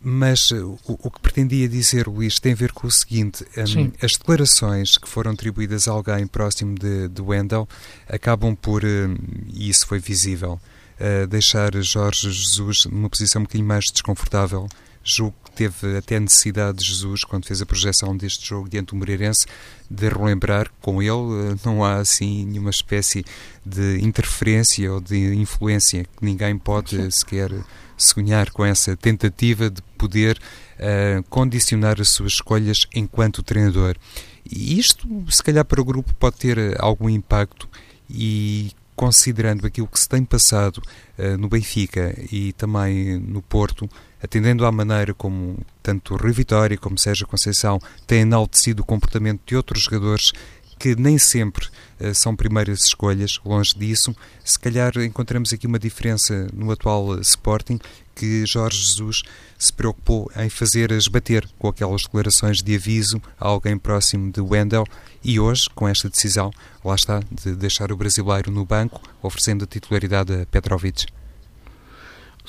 Mas 0.02 0.50
uh, 0.50 0.78
o, 0.86 0.98
o, 1.06 1.10
que 1.10 1.20
pretendia 1.20 1.68
dizer, 1.68 2.06
Luís, 2.06 2.38
tem 2.38 2.52
a 2.52 2.56
ver 2.56 2.72
com 2.72 2.86
o 2.86 2.90
seguinte: 2.90 3.44
um, 3.56 3.92
as 4.02 4.12
declarações 4.12 4.96
que 4.96 5.08
foram 5.08 5.32
atribuídas 5.32 5.88
a 5.88 5.92
alguém 5.92 6.26
próximo 6.26 6.74
de, 6.74 7.08
de 7.08 7.22
Wendell 7.22 7.68
acabam 8.08 8.54
por, 8.54 8.84
uh, 8.84 9.16
e 9.52 9.68
isso 9.68 9.86
foi 9.86 9.98
visível, 9.98 10.60
uh, 11.00 11.26
deixar 11.26 11.74
Jorge 11.76 12.30
Jesus 12.30 12.86
numa 12.86 13.08
posição 13.08 13.40
um 13.40 13.44
bocadinho 13.44 13.68
mais 13.68 13.84
desconfortável. 13.92 14.68
Julgo 15.10 15.34
que 15.42 15.50
teve 15.52 15.96
até 15.96 16.20
necessidade 16.20 16.78
de 16.78 16.84
Jesus, 16.84 17.24
quando 17.24 17.46
fez 17.46 17.62
a 17.62 17.66
projeção 17.66 18.14
deste 18.14 18.46
jogo 18.46 18.68
diante 18.68 18.88
do 18.88 18.96
Moreirense, 18.96 19.46
de 19.90 20.06
relembrar 20.06 20.66
que 20.66 20.74
com 20.82 21.02
ele 21.02 21.58
não 21.64 21.82
há 21.82 21.96
assim 21.96 22.44
nenhuma 22.44 22.68
espécie 22.68 23.24
de 23.64 24.04
interferência 24.04 24.92
ou 24.92 25.00
de 25.00 25.34
influência 25.34 26.04
que 26.04 26.24
ninguém 26.24 26.58
pode 26.58 27.10
sequer 27.10 27.50
sonhar 27.96 28.50
com 28.50 28.64
essa 28.64 28.94
tentativa 28.96 29.70
de 29.70 29.80
poder 29.96 30.38
uh, 30.78 31.22
condicionar 31.30 31.98
as 31.98 32.10
suas 32.10 32.32
escolhas 32.32 32.86
enquanto 32.94 33.42
treinador. 33.42 33.96
E 34.44 34.78
isto, 34.78 35.08
se 35.30 35.42
calhar, 35.42 35.64
para 35.64 35.80
o 35.80 35.84
grupo 35.84 36.14
pode 36.16 36.36
ter 36.36 36.76
algum 36.78 37.08
impacto 37.08 37.66
e 38.10 38.72
considerando 38.98 39.64
aquilo 39.64 39.86
que 39.86 40.00
se 40.00 40.08
tem 40.08 40.24
passado 40.24 40.82
uh, 41.16 41.38
no 41.38 41.48
Benfica 41.48 42.20
e 42.32 42.52
também 42.54 43.16
no 43.16 43.40
Porto, 43.40 43.88
atendendo 44.20 44.66
à 44.66 44.72
maneira 44.72 45.14
como 45.14 45.56
tanto 45.80 46.14
o 46.14 46.16
Rio 46.16 46.34
Vitória 46.34 46.76
como 46.76 46.98
Sérgio 46.98 47.24
Conceição 47.24 47.78
têm 48.08 48.22
enaltecido 48.22 48.82
o 48.82 48.84
comportamento 48.84 49.40
de 49.46 49.54
outros 49.54 49.84
jogadores 49.84 50.32
que 50.78 50.94
nem 50.94 51.18
sempre 51.18 51.66
uh, 52.00 52.14
são 52.14 52.36
primeiras 52.36 52.84
escolhas, 52.84 53.40
longe 53.44 53.74
disso. 53.76 54.14
Se 54.44 54.58
calhar 54.58 54.96
encontramos 54.98 55.52
aqui 55.52 55.66
uma 55.66 55.78
diferença 55.78 56.46
no 56.52 56.70
atual 56.70 57.08
uh, 57.08 57.20
Sporting, 57.20 57.78
que 58.14 58.44
Jorge 58.46 58.78
Jesus 58.78 59.22
se 59.56 59.72
preocupou 59.72 60.30
em 60.36 60.48
fazer 60.48 60.90
esbater 60.90 61.48
com 61.58 61.68
aquelas 61.68 62.02
declarações 62.02 62.62
de 62.62 62.74
aviso 62.74 63.22
a 63.38 63.48
alguém 63.48 63.78
próximo 63.78 64.32
de 64.32 64.40
Wendell 64.40 64.84
e 65.22 65.38
hoje, 65.38 65.68
com 65.74 65.88
esta 65.88 66.08
decisão, 66.08 66.50
lá 66.84 66.94
está, 66.94 67.20
de 67.30 67.54
deixar 67.54 67.92
o 67.92 67.96
brasileiro 67.96 68.50
no 68.50 68.64
banco, 68.64 69.00
oferecendo 69.22 69.64
a 69.64 69.66
titularidade 69.66 70.32
a 70.32 70.46
Petrovic. 70.46 71.06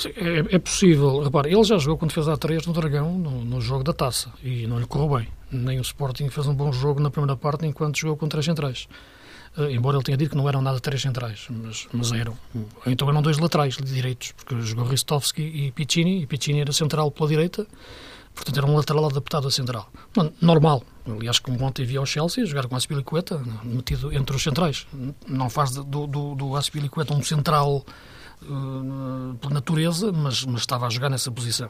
É, 0.05 0.55
é, 0.55 0.59
possível. 0.59 1.21
Repara, 1.21 1.49
ele 1.49 1.63
já 1.63 1.77
jogou 1.77 1.97
quando 1.97 2.11
fez 2.11 2.27
a 2.27 2.37
3 2.37 2.65
no 2.65 2.73
Dragão, 2.73 3.17
no, 3.17 3.43
no, 3.43 3.61
jogo 3.61 3.83
da 3.83 3.93
taça, 3.93 4.31
e 4.43 4.65
não 4.67 4.79
lhe 4.79 4.85
correu 4.85 5.17
bem. 5.17 5.27
Nem 5.51 5.79
o 5.79 5.81
Sporting 5.81 6.29
fez 6.29 6.47
um 6.47 6.53
bom 6.53 6.71
jogo 6.71 6.99
na 6.99 7.09
primeira 7.09 7.35
parte 7.35 7.65
enquanto 7.65 7.97
jogou 7.99 8.15
com 8.15 8.27
três 8.27 8.45
centrais. 8.45 8.87
Uh, 9.57 9.63
embora 9.71 9.97
ele 9.97 10.03
tenha 10.03 10.17
dito 10.17 10.31
que 10.31 10.37
não 10.37 10.47
eram 10.47 10.61
nada 10.61 10.79
três 10.79 11.01
centrais, 11.01 11.47
mas, 11.49 11.87
mas 11.91 12.11
eram. 12.11 12.37
Então 12.85 13.09
eram 13.09 13.21
dois 13.21 13.39
laterais 13.39 13.75
direitos, 13.77 14.31
porque 14.31 14.61
jogou 14.61 14.85
Ristovski 14.85 15.41
e 15.41 15.71
Piccini, 15.71 16.21
e 16.21 16.27
Piccini 16.27 16.61
era 16.61 16.71
central 16.71 17.09
pela 17.09 17.27
direita, 17.27 17.65
portanto 18.33 18.57
era 18.57 18.67
um 18.67 18.75
lateral 18.75 19.05
adaptado 19.07 19.47
a 19.47 19.51
central. 19.51 19.91
Normal. 20.39 20.83
Aliás, 21.05 21.39
como 21.39 21.63
ontem 21.63 21.83
vi 21.83 21.97
ao 21.97 22.05
Chelsea, 22.05 22.45
jogar 22.45 22.67
com 22.67 22.75
Aspilicueta, 22.75 23.41
metido 23.63 24.13
entre 24.13 24.35
os 24.35 24.43
centrais. 24.43 24.85
Não 25.27 25.49
faz 25.49 25.71
do, 25.71 26.05
do, 26.05 26.35
do 26.35 26.55
Aspilicueta 26.55 27.15
um 27.15 27.23
central 27.23 27.83
Uh, 28.41 29.35
por 29.41 29.51
natureza, 29.51 30.13
mas, 30.13 30.45
mas, 30.45 30.61
estava 30.61 30.87
a 30.87 30.89
jogar 30.89 31.09
nessa 31.09 31.29
posição. 31.29 31.69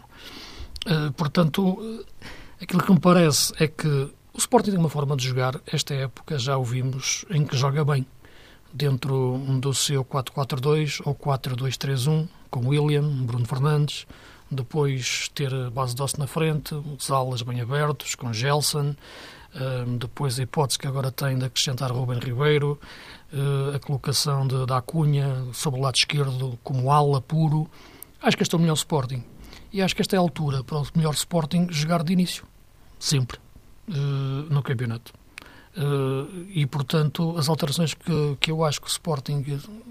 Uh, 0.85 1.11
portanto, 1.13 1.63
uh, 1.63 2.05
aquilo 2.61 2.83
que 2.83 2.91
me 2.91 2.99
parece 2.99 3.51
é 3.59 3.67
que 3.67 3.88
o 3.88 4.38
Sporting 4.38 4.71
tem 4.71 4.79
uma 4.79 4.89
forma 4.89 5.17
de 5.17 5.27
jogar, 5.27 5.59
esta 5.65 5.95
época 5.95 6.38
já 6.38 6.57
o 6.57 6.63
vimos, 6.63 7.25
em 7.31 7.43
que 7.43 7.57
joga 7.57 7.83
bem, 7.83 8.05
dentro 8.71 9.39
do 9.59 9.73
seu 9.73 10.05
4-4-2 10.05 11.01
ou 11.05 11.15
4-2-3-1, 11.15 12.29
com 12.51 12.67
William, 12.67 13.03
Bruno 13.25 13.45
Fernandes, 13.45 14.05
depois 14.51 15.29
ter 15.33 15.51
base 15.71 15.99
osso 15.99 16.19
na 16.19 16.27
frente, 16.27 16.75
os 16.75 17.09
alas 17.09 17.41
bem 17.41 17.61
abertos, 17.61 18.15
com 18.15 18.31
Gelson, 18.31 18.95
depois 19.99 20.39
a 20.39 20.43
hipótese 20.43 20.79
que 20.79 20.88
agora 20.88 21.11
tem 21.11 21.38
de 21.38 21.45
acrescentar 21.45 21.91
Ruben 21.91 22.19
Ribeiro, 22.19 22.79
Uh, 23.31 23.75
a 23.75 23.79
colocação 23.79 24.48
de, 24.48 24.65
da 24.65 24.77
Acunha 24.77 25.45
sobre 25.53 25.79
o 25.79 25.83
lado 25.83 25.95
esquerdo 25.95 26.57
como 26.63 26.91
ala 26.91 27.21
puro. 27.21 27.69
Acho 28.21 28.36
que 28.36 28.43
este 28.43 28.55
é 28.55 28.57
o 28.57 28.62
melhor 28.62 28.74
Sporting. 28.74 29.24
E 29.71 29.81
acho 29.81 29.95
que 29.95 30.01
esta 30.01 30.15
é 30.15 30.17
a 30.17 30.19
altura 30.19 30.63
para 30.63 30.79
o 30.79 30.88
melhor 30.95 31.13
Sporting 31.13 31.67
jogar 31.69 32.03
de 32.03 32.12
início. 32.12 32.43
Sempre. 32.98 33.38
Uh, 33.88 34.51
no 34.51 34.63
campeonato. 34.63 35.13
Uh, 35.77 36.48
e, 36.50 36.65
portanto, 36.65 37.38
as 37.38 37.48
alterações 37.48 37.93
que, 37.93 38.38
que 38.39 38.51
eu 38.51 38.65
acho 38.65 38.81
que 38.81 38.88
o 38.88 38.89
Sporting 38.89 39.45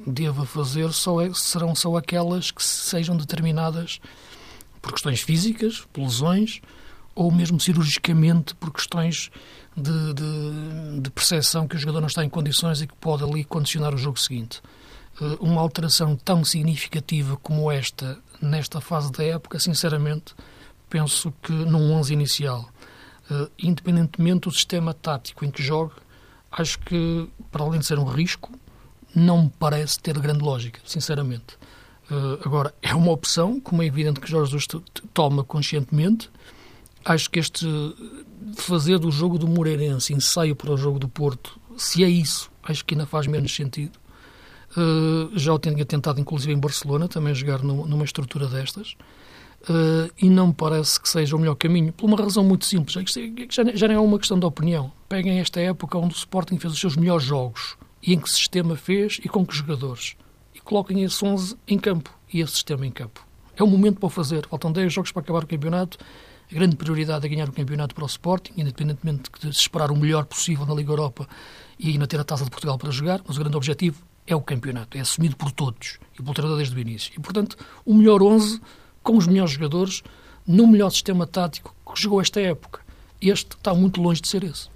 deva 0.06 0.44
fazer 0.44 0.92
só 0.92 1.20
é, 1.20 1.32
serão 1.32 1.74
só 1.74 1.96
aquelas 1.96 2.50
que 2.50 2.62
sejam 2.62 3.16
determinadas 3.16 4.00
por 4.82 4.92
questões 4.92 5.20
físicas, 5.20 5.86
por 5.92 6.02
lesões, 6.02 6.60
ou 7.14 7.30
mesmo 7.30 7.58
cirurgicamente 7.60 8.54
por 8.56 8.72
questões 8.72 9.30
de, 9.78 10.14
de, 10.14 11.00
de 11.00 11.10
percepção 11.10 11.66
que 11.66 11.76
o 11.76 11.78
jogador 11.78 12.00
não 12.00 12.08
está 12.08 12.24
em 12.24 12.28
condições 12.28 12.80
e 12.80 12.86
que 12.86 12.94
pode 12.96 13.24
ali 13.24 13.44
condicionar 13.44 13.94
o 13.94 13.98
jogo 13.98 14.18
seguinte. 14.18 14.60
Uh, 15.20 15.36
uma 15.40 15.60
alteração 15.60 16.16
tão 16.16 16.44
significativa 16.44 17.36
como 17.36 17.70
esta, 17.70 18.18
nesta 18.40 18.80
fase 18.80 19.10
da 19.12 19.24
época, 19.24 19.58
sinceramente, 19.58 20.34
penso 20.88 21.32
que 21.42 21.52
num 21.52 21.92
11 21.92 22.12
inicial, 22.12 22.68
uh, 23.30 23.50
independentemente 23.58 24.48
do 24.48 24.50
sistema 24.50 24.92
tático 24.94 25.44
em 25.44 25.50
que 25.50 25.62
jogue, 25.62 25.94
acho 26.50 26.78
que, 26.80 27.28
para 27.50 27.64
além 27.64 27.80
de 27.80 27.86
ser 27.86 27.98
um 27.98 28.04
risco, 28.04 28.52
não 29.14 29.44
me 29.44 29.52
parece 29.58 29.98
ter 29.98 30.18
grande 30.18 30.40
lógica, 30.40 30.80
sinceramente. 30.84 31.56
Uh, 32.10 32.40
agora, 32.44 32.74
é 32.80 32.94
uma 32.94 33.12
opção, 33.12 33.60
como 33.60 33.82
é 33.82 33.86
evidente 33.86 34.20
que 34.20 34.30
Jorge 34.30 34.52
Jesus 34.52 34.66
toma 35.12 35.44
conscientemente. 35.44 36.30
Acho 37.04 37.30
que 37.30 37.38
este 37.38 37.66
fazer 38.56 38.98
do 38.98 39.10
jogo 39.10 39.38
do 39.38 39.46
Moreirense 39.46 40.12
ensaio 40.12 40.54
para 40.54 40.72
o 40.72 40.76
jogo 40.76 40.98
do 40.98 41.08
Porto, 41.08 41.58
se 41.76 42.02
é 42.02 42.08
isso, 42.08 42.50
acho 42.62 42.84
que 42.84 42.94
ainda 42.94 43.06
faz 43.06 43.26
menos 43.26 43.54
sentido. 43.54 43.98
Uh, 44.76 45.36
já 45.38 45.52
o 45.52 45.58
tinha 45.58 45.84
tentado, 45.84 46.20
inclusive, 46.20 46.52
em 46.52 46.58
Barcelona, 46.58 47.08
também 47.08 47.34
jogar 47.34 47.62
no, 47.62 47.86
numa 47.86 48.04
estrutura 48.04 48.46
destas. 48.46 48.96
Uh, 49.62 50.10
e 50.20 50.28
não 50.28 50.48
me 50.48 50.54
parece 50.54 51.00
que 51.00 51.08
seja 51.08 51.34
o 51.34 51.38
melhor 51.38 51.56
caminho, 51.56 51.92
por 51.92 52.06
uma 52.06 52.16
razão 52.16 52.44
muito 52.44 52.64
simples. 52.64 52.96
É 52.96 53.02
que 53.02 53.48
já, 53.50 53.64
já 53.74 53.88
não 53.88 53.94
é 53.94 53.98
uma 53.98 54.18
questão 54.18 54.38
de 54.38 54.46
opinião. 54.46 54.92
Peguem 55.08 55.40
esta 55.40 55.60
época 55.60 55.98
onde 55.98 56.14
o 56.14 56.16
Sporting 56.16 56.58
fez 56.58 56.72
os 56.72 56.80
seus 56.80 56.96
melhores 56.96 57.24
jogos 57.24 57.76
e 58.02 58.14
em 58.14 58.20
que 58.20 58.30
sistema 58.30 58.76
fez 58.76 59.20
e 59.24 59.28
com 59.28 59.44
que 59.44 59.56
jogadores. 59.56 60.16
E 60.54 60.60
coloquem 60.60 61.02
esse 61.02 61.24
11 61.24 61.56
em 61.66 61.78
campo 61.78 62.10
e 62.32 62.40
esse 62.40 62.52
sistema 62.52 62.86
em 62.86 62.90
campo. 62.90 63.26
É 63.56 63.62
o 63.62 63.66
momento 63.66 63.98
para 63.98 64.06
o 64.06 64.10
fazer. 64.10 64.46
Faltam 64.46 64.70
10 64.70 64.92
jogos 64.92 65.10
para 65.10 65.22
acabar 65.22 65.42
o 65.42 65.46
campeonato 65.46 65.98
A 66.50 66.54
grande 66.54 66.76
prioridade 66.76 67.26
é 67.26 67.28
ganhar 67.28 67.48
o 67.48 67.52
campeonato 67.52 67.94
para 67.94 68.04
o 68.04 68.06
Sporting, 68.06 68.52
independentemente 68.56 69.30
de 69.40 69.52
se 69.52 69.60
esperar 69.60 69.90
o 69.90 69.96
melhor 69.96 70.24
possível 70.24 70.64
na 70.64 70.74
Liga 70.74 70.90
Europa 70.90 71.28
e 71.78 71.90
ainda 71.90 72.06
ter 72.06 72.18
a 72.18 72.24
Taça 72.24 72.44
de 72.44 72.50
Portugal 72.50 72.78
para 72.78 72.90
jogar, 72.90 73.20
mas 73.26 73.36
o 73.36 73.40
grande 73.40 73.56
objetivo 73.56 74.02
é 74.26 74.34
o 74.34 74.40
campeonato, 74.40 74.96
é 74.96 75.00
assumido 75.00 75.36
por 75.36 75.52
todos 75.52 75.98
e 76.14 76.22
pelo 76.22 76.34
treinador 76.34 76.58
desde 76.58 76.74
o 76.74 76.78
início. 76.78 77.12
E, 77.16 77.20
portanto, 77.20 77.56
o 77.84 77.94
melhor 77.94 78.22
11 78.22 78.60
com 79.02 79.16
os 79.16 79.26
melhores 79.26 79.52
jogadores 79.52 80.02
no 80.46 80.66
melhor 80.66 80.90
sistema 80.90 81.26
tático 81.26 81.74
que 81.94 82.00
jogou 82.00 82.20
esta 82.20 82.40
época. 82.40 82.80
Este 83.20 83.56
está 83.56 83.74
muito 83.74 84.00
longe 84.00 84.20
de 84.20 84.28
ser 84.28 84.44
esse. 84.44 84.68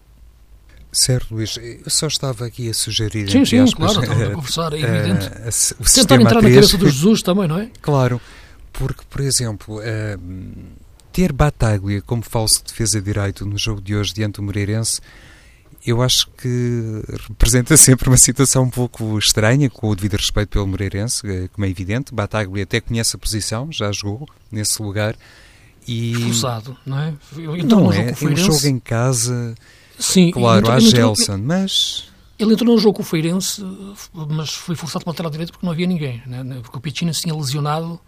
Certo, 0.92 1.34
Luís. 1.34 1.56
Eu 1.56 1.88
só 1.88 2.06
estava 2.06 2.44
aqui 2.44 2.68
a 2.68 2.74
sugerir. 2.74 3.30
Sim, 3.30 3.46
sim, 3.46 3.58
aspas, 3.58 3.94
claro, 3.94 4.02
estamos 4.02 4.22
a 4.22 4.34
conversar, 4.34 4.72
é 4.74 4.80
evidente. 4.80 5.26
Uh, 5.26 5.82
o 5.82 5.94
Tentar 5.94 6.20
entrar 6.20 6.42
na 6.42 6.50
cabeça 6.50 6.76
do 6.76 6.88
Jesus 6.88 7.22
também, 7.22 7.48
não 7.48 7.58
é? 7.58 7.70
Claro, 7.80 8.20
porque, 8.72 9.02
por 9.08 9.22
exemplo, 9.22 9.78
uh, 9.78 9.82
ter 11.12 11.32
Bataglia 11.32 12.00
como 12.02 12.22
falso 12.22 12.64
defesa 12.64 13.00
direito 13.00 13.44
no 13.44 13.58
jogo 13.58 13.80
de 13.80 13.94
hoje 13.94 14.14
diante 14.14 14.36
do 14.36 14.42
Moreirense, 14.42 15.00
eu 15.84 16.00
acho 16.00 16.28
que 16.30 17.02
representa 17.28 17.76
sempre 17.78 18.08
uma 18.08 18.16
situação 18.16 18.64
um 18.64 18.70
pouco 18.70 19.18
estranha, 19.18 19.68
com 19.68 19.88
o 19.88 19.94
devido 19.94 20.16
respeito 20.16 20.50
pelo 20.50 20.66
Moreirense, 20.66 21.26
eh, 21.26 21.48
como 21.52 21.66
é 21.66 21.68
evidente. 21.68 22.14
Bataglia 22.14 22.62
até 22.62 22.80
conhece 22.80 23.16
a 23.16 23.18
posição, 23.18 23.70
já 23.70 23.90
jogou 23.92 24.28
nesse 24.50 24.80
lugar. 24.82 25.16
E... 25.86 26.14
Forçado, 26.14 26.76
não 26.86 26.98
é? 26.98 27.14
Então, 27.58 27.80
não 27.80 27.92
é, 27.92 28.10
é 28.10 28.24
um 28.24 28.36
jogo 28.36 28.66
em 28.66 28.78
casa 28.78 29.54
Sim, 29.98 30.30
claro, 30.30 30.70
há 30.70 30.80
Gelson, 30.80 31.38
mas... 31.38 32.10
Ele 32.38 32.54
entrou 32.54 32.74
no 32.74 32.80
jogo 32.80 32.96
com 32.96 33.02
o 33.02 33.04
Feirense, 33.04 33.64
mas 34.12 34.52
foi 34.52 34.74
forçado 34.74 35.04
para 35.04 35.10
o 35.10 35.12
lateral 35.12 35.30
direito 35.30 35.52
porque 35.52 35.64
não 35.64 35.72
havia 35.72 35.86
ninguém, 35.86 36.20
né? 36.26 36.58
porque 36.60 36.76
o 36.76 36.80
Pichina 36.80 37.12
se 37.12 37.22
tinha 37.22 37.34
lesionado 37.34 38.00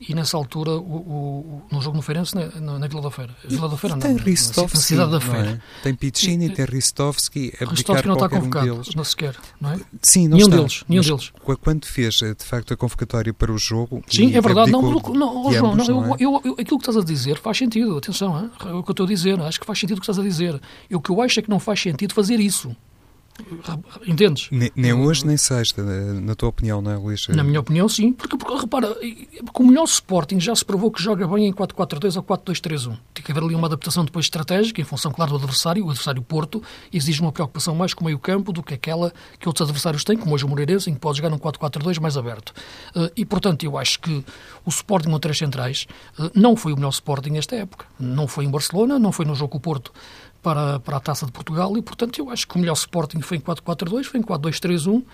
e 0.00 0.14
nessa 0.14 0.36
altura, 0.36 0.72
o, 0.72 0.96
o, 0.96 1.62
no 1.72 1.80
jogo 1.80 1.96
no 1.96 2.02
Feirense, 2.02 2.34
na, 2.34 2.78
na 2.78 2.86
Vila 2.86 3.02
da 3.02 3.10
Feira. 3.10 3.34
Vila 3.44 3.68
da 3.68 3.76
Feira 3.76 3.96
e 3.96 4.00
tem 4.00 4.14
não, 4.14 4.22
Ristovski, 4.22 4.78
cidade 4.78 5.10
da 5.10 5.20
Feira. 5.20 5.50
É? 5.50 5.82
Tem 5.82 5.94
Piccini, 5.94 6.50
tem 6.50 6.64
Ristovski, 6.64 7.52
Ristovski 7.58 8.06
não 8.06 8.14
está 8.14 8.28
convocado, 8.28 8.74
um 8.74 8.82
não 8.96 9.04
sequer, 9.04 9.36
não 9.60 9.72
é? 9.72 9.80
Sim, 10.02 10.28
não 10.28 10.36
nenhum 10.36 10.48
está. 10.48 10.56
Deles, 10.56 10.84
nenhum 10.88 11.02
deles. 11.02 11.32
Quando 11.60 11.84
fez, 11.86 12.22
eh, 12.22 12.32
de 12.32 12.44
facto, 12.44 12.72
a 12.72 12.76
convocatória 12.76 13.34
para 13.34 13.50
o 13.50 13.58
jogo... 13.58 14.02
Sim, 14.08 14.34
é 14.36 14.40
verdade. 14.40 14.70
Não, 14.70 14.82
não, 14.82 14.92
não, 14.92 15.52
João, 15.52 15.74
não, 15.74 15.84
eu, 15.84 16.14
é? 16.14 16.16
eu, 16.20 16.40
eu, 16.44 16.52
aquilo 16.52 16.78
que 16.78 16.88
estás 16.88 16.96
a 16.96 17.02
dizer 17.04 17.38
faz 17.38 17.58
sentido, 17.58 17.96
atenção, 17.96 18.38
hein? 18.38 18.50
é 18.66 18.72
o 18.72 18.84
que 18.84 18.90
eu 18.90 18.92
estou 18.92 19.04
a 19.04 19.08
dizer, 19.08 19.40
acho 19.40 19.58
que 19.58 19.66
faz 19.66 19.80
sentido 19.80 19.98
o 19.98 20.00
que 20.00 20.04
estás 20.04 20.18
a 20.18 20.22
dizer. 20.22 20.60
Eu, 20.88 20.98
o 20.98 21.02
que 21.02 21.10
eu 21.10 21.20
acho 21.20 21.40
é 21.40 21.42
que 21.42 21.50
não 21.50 21.58
faz 21.58 21.80
sentido 21.80 22.14
fazer 22.14 22.38
isso. 22.38 22.74
Entendes? 24.06 24.48
Nem, 24.50 24.70
nem 24.74 24.92
hoje, 24.92 25.26
nem 25.26 25.36
sexta, 25.36 25.82
na 25.82 26.34
tua 26.34 26.48
opinião, 26.48 26.82
não 26.82 26.90
é, 26.90 26.96
Luís? 26.96 27.26
Na 27.28 27.44
minha 27.44 27.60
opinião, 27.60 27.88
sim. 27.88 28.12
Porque, 28.12 28.36
porque 28.36 28.56
repara, 28.56 28.96
com 29.52 29.62
o 29.62 29.66
melhor 29.66 29.84
Sporting 29.84 30.40
já 30.40 30.54
se 30.54 30.64
provou 30.64 30.90
que 30.90 31.02
joga 31.02 31.26
bem 31.26 31.46
em 31.46 31.52
4-4-2 31.52 32.16
ou 32.16 32.22
4-2-3-1. 32.22 32.98
Tem 33.14 33.24
que 33.24 33.30
haver 33.30 33.42
ali 33.42 33.54
uma 33.54 33.66
adaptação 33.66 34.04
depois 34.04 34.26
estratégica, 34.26 34.80
em 34.80 34.84
função, 34.84 35.12
claro, 35.12 35.32
do 35.32 35.36
adversário. 35.36 35.84
O 35.84 35.90
adversário 35.90 36.22
Porto 36.22 36.62
exige 36.92 37.20
uma 37.20 37.32
preocupação 37.32 37.74
mais 37.74 37.94
com 37.94 38.02
o 38.02 38.06
meio-campo 38.06 38.52
do 38.52 38.62
que 38.62 38.74
aquela 38.74 39.12
que 39.38 39.48
outros 39.48 39.62
adversários 39.68 40.04
têm, 40.04 40.16
como 40.16 40.34
hoje 40.34 40.44
o 40.44 40.48
Moreirense, 40.48 40.90
em 40.90 40.94
que 40.94 41.00
pode 41.00 41.18
jogar 41.18 41.30
num 41.30 41.38
4-4-2 41.38 42.00
mais 42.00 42.16
aberto. 42.16 42.52
Eh, 42.94 43.12
e, 43.16 43.24
portanto, 43.24 43.64
eu 43.64 43.78
acho 43.78 44.00
que 44.00 44.24
o 44.64 44.68
Sporting 44.68 45.10
com 45.10 45.18
três 45.18 45.38
centrais 45.38 45.86
eh, 46.18 46.30
não 46.34 46.56
foi 46.56 46.72
o 46.72 46.76
melhor 46.76 46.90
Sporting 46.90 47.30
nesta 47.30 47.56
época. 47.56 47.86
Não 47.98 48.26
foi 48.26 48.44
em 48.44 48.50
Barcelona, 48.50 48.98
não 48.98 49.12
foi 49.12 49.24
no 49.24 49.34
jogo 49.34 49.52
com 49.52 49.58
o 49.58 49.60
Porto 49.60 49.92
para, 50.42 50.78
para 50.80 50.96
a 50.96 51.00
Taça 51.00 51.26
de 51.26 51.32
Portugal 51.32 51.76
e, 51.76 51.82
portanto, 51.82 52.18
eu 52.18 52.30
acho 52.30 52.46
que 52.46 52.56
o 52.56 52.58
melhor 52.58 52.74
Sporting 52.74 53.20
foi 53.20 53.38
em 53.38 53.40
4-4-2, 53.40 54.04
foi 54.04 54.20
em 54.20 54.22
4-2-3-1, 54.22 55.04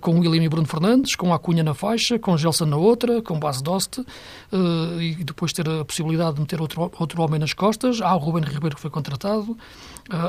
com 0.00 0.12
o 0.12 0.20
William 0.20 0.42
e 0.42 0.48
Bruno 0.48 0.66
Fernandes, 0.66 1.14
com 1.14 1.32
a 1.32 1.38
Cunha 1.38 1.62
na 1.62 1.74
faixa, 1.74 2.18
com 2.18 2.36
Gelson 2.36 2.66
na 2.66 2.76
outra, 2.76 3.20
com 3.22 3.38
base 3.38 3.62
Dost, 3.62 3.98
uh, 3.98 4.04
e 5.00 5.22
depois 5.22 5.52
ter 5.52 5.68
a 5.68 5.84
possibilidade 5.84 6.34
de 6.34 6.40
meter 6.40 6.60
outro, 6.60 6.90
outro 6.98 7.22
homem 7.22 7.38
nas 7.38 7.52
costas. 7.52 8.00
Há 8.00 8.14
o 8.14 8.18
Ruben 8.18 8.44
Ribeiro 8.44 8.74
que 8.74 8.80
foi 8.80 8.90
contratado, 8.90 9.52
uh, 9.52 9.56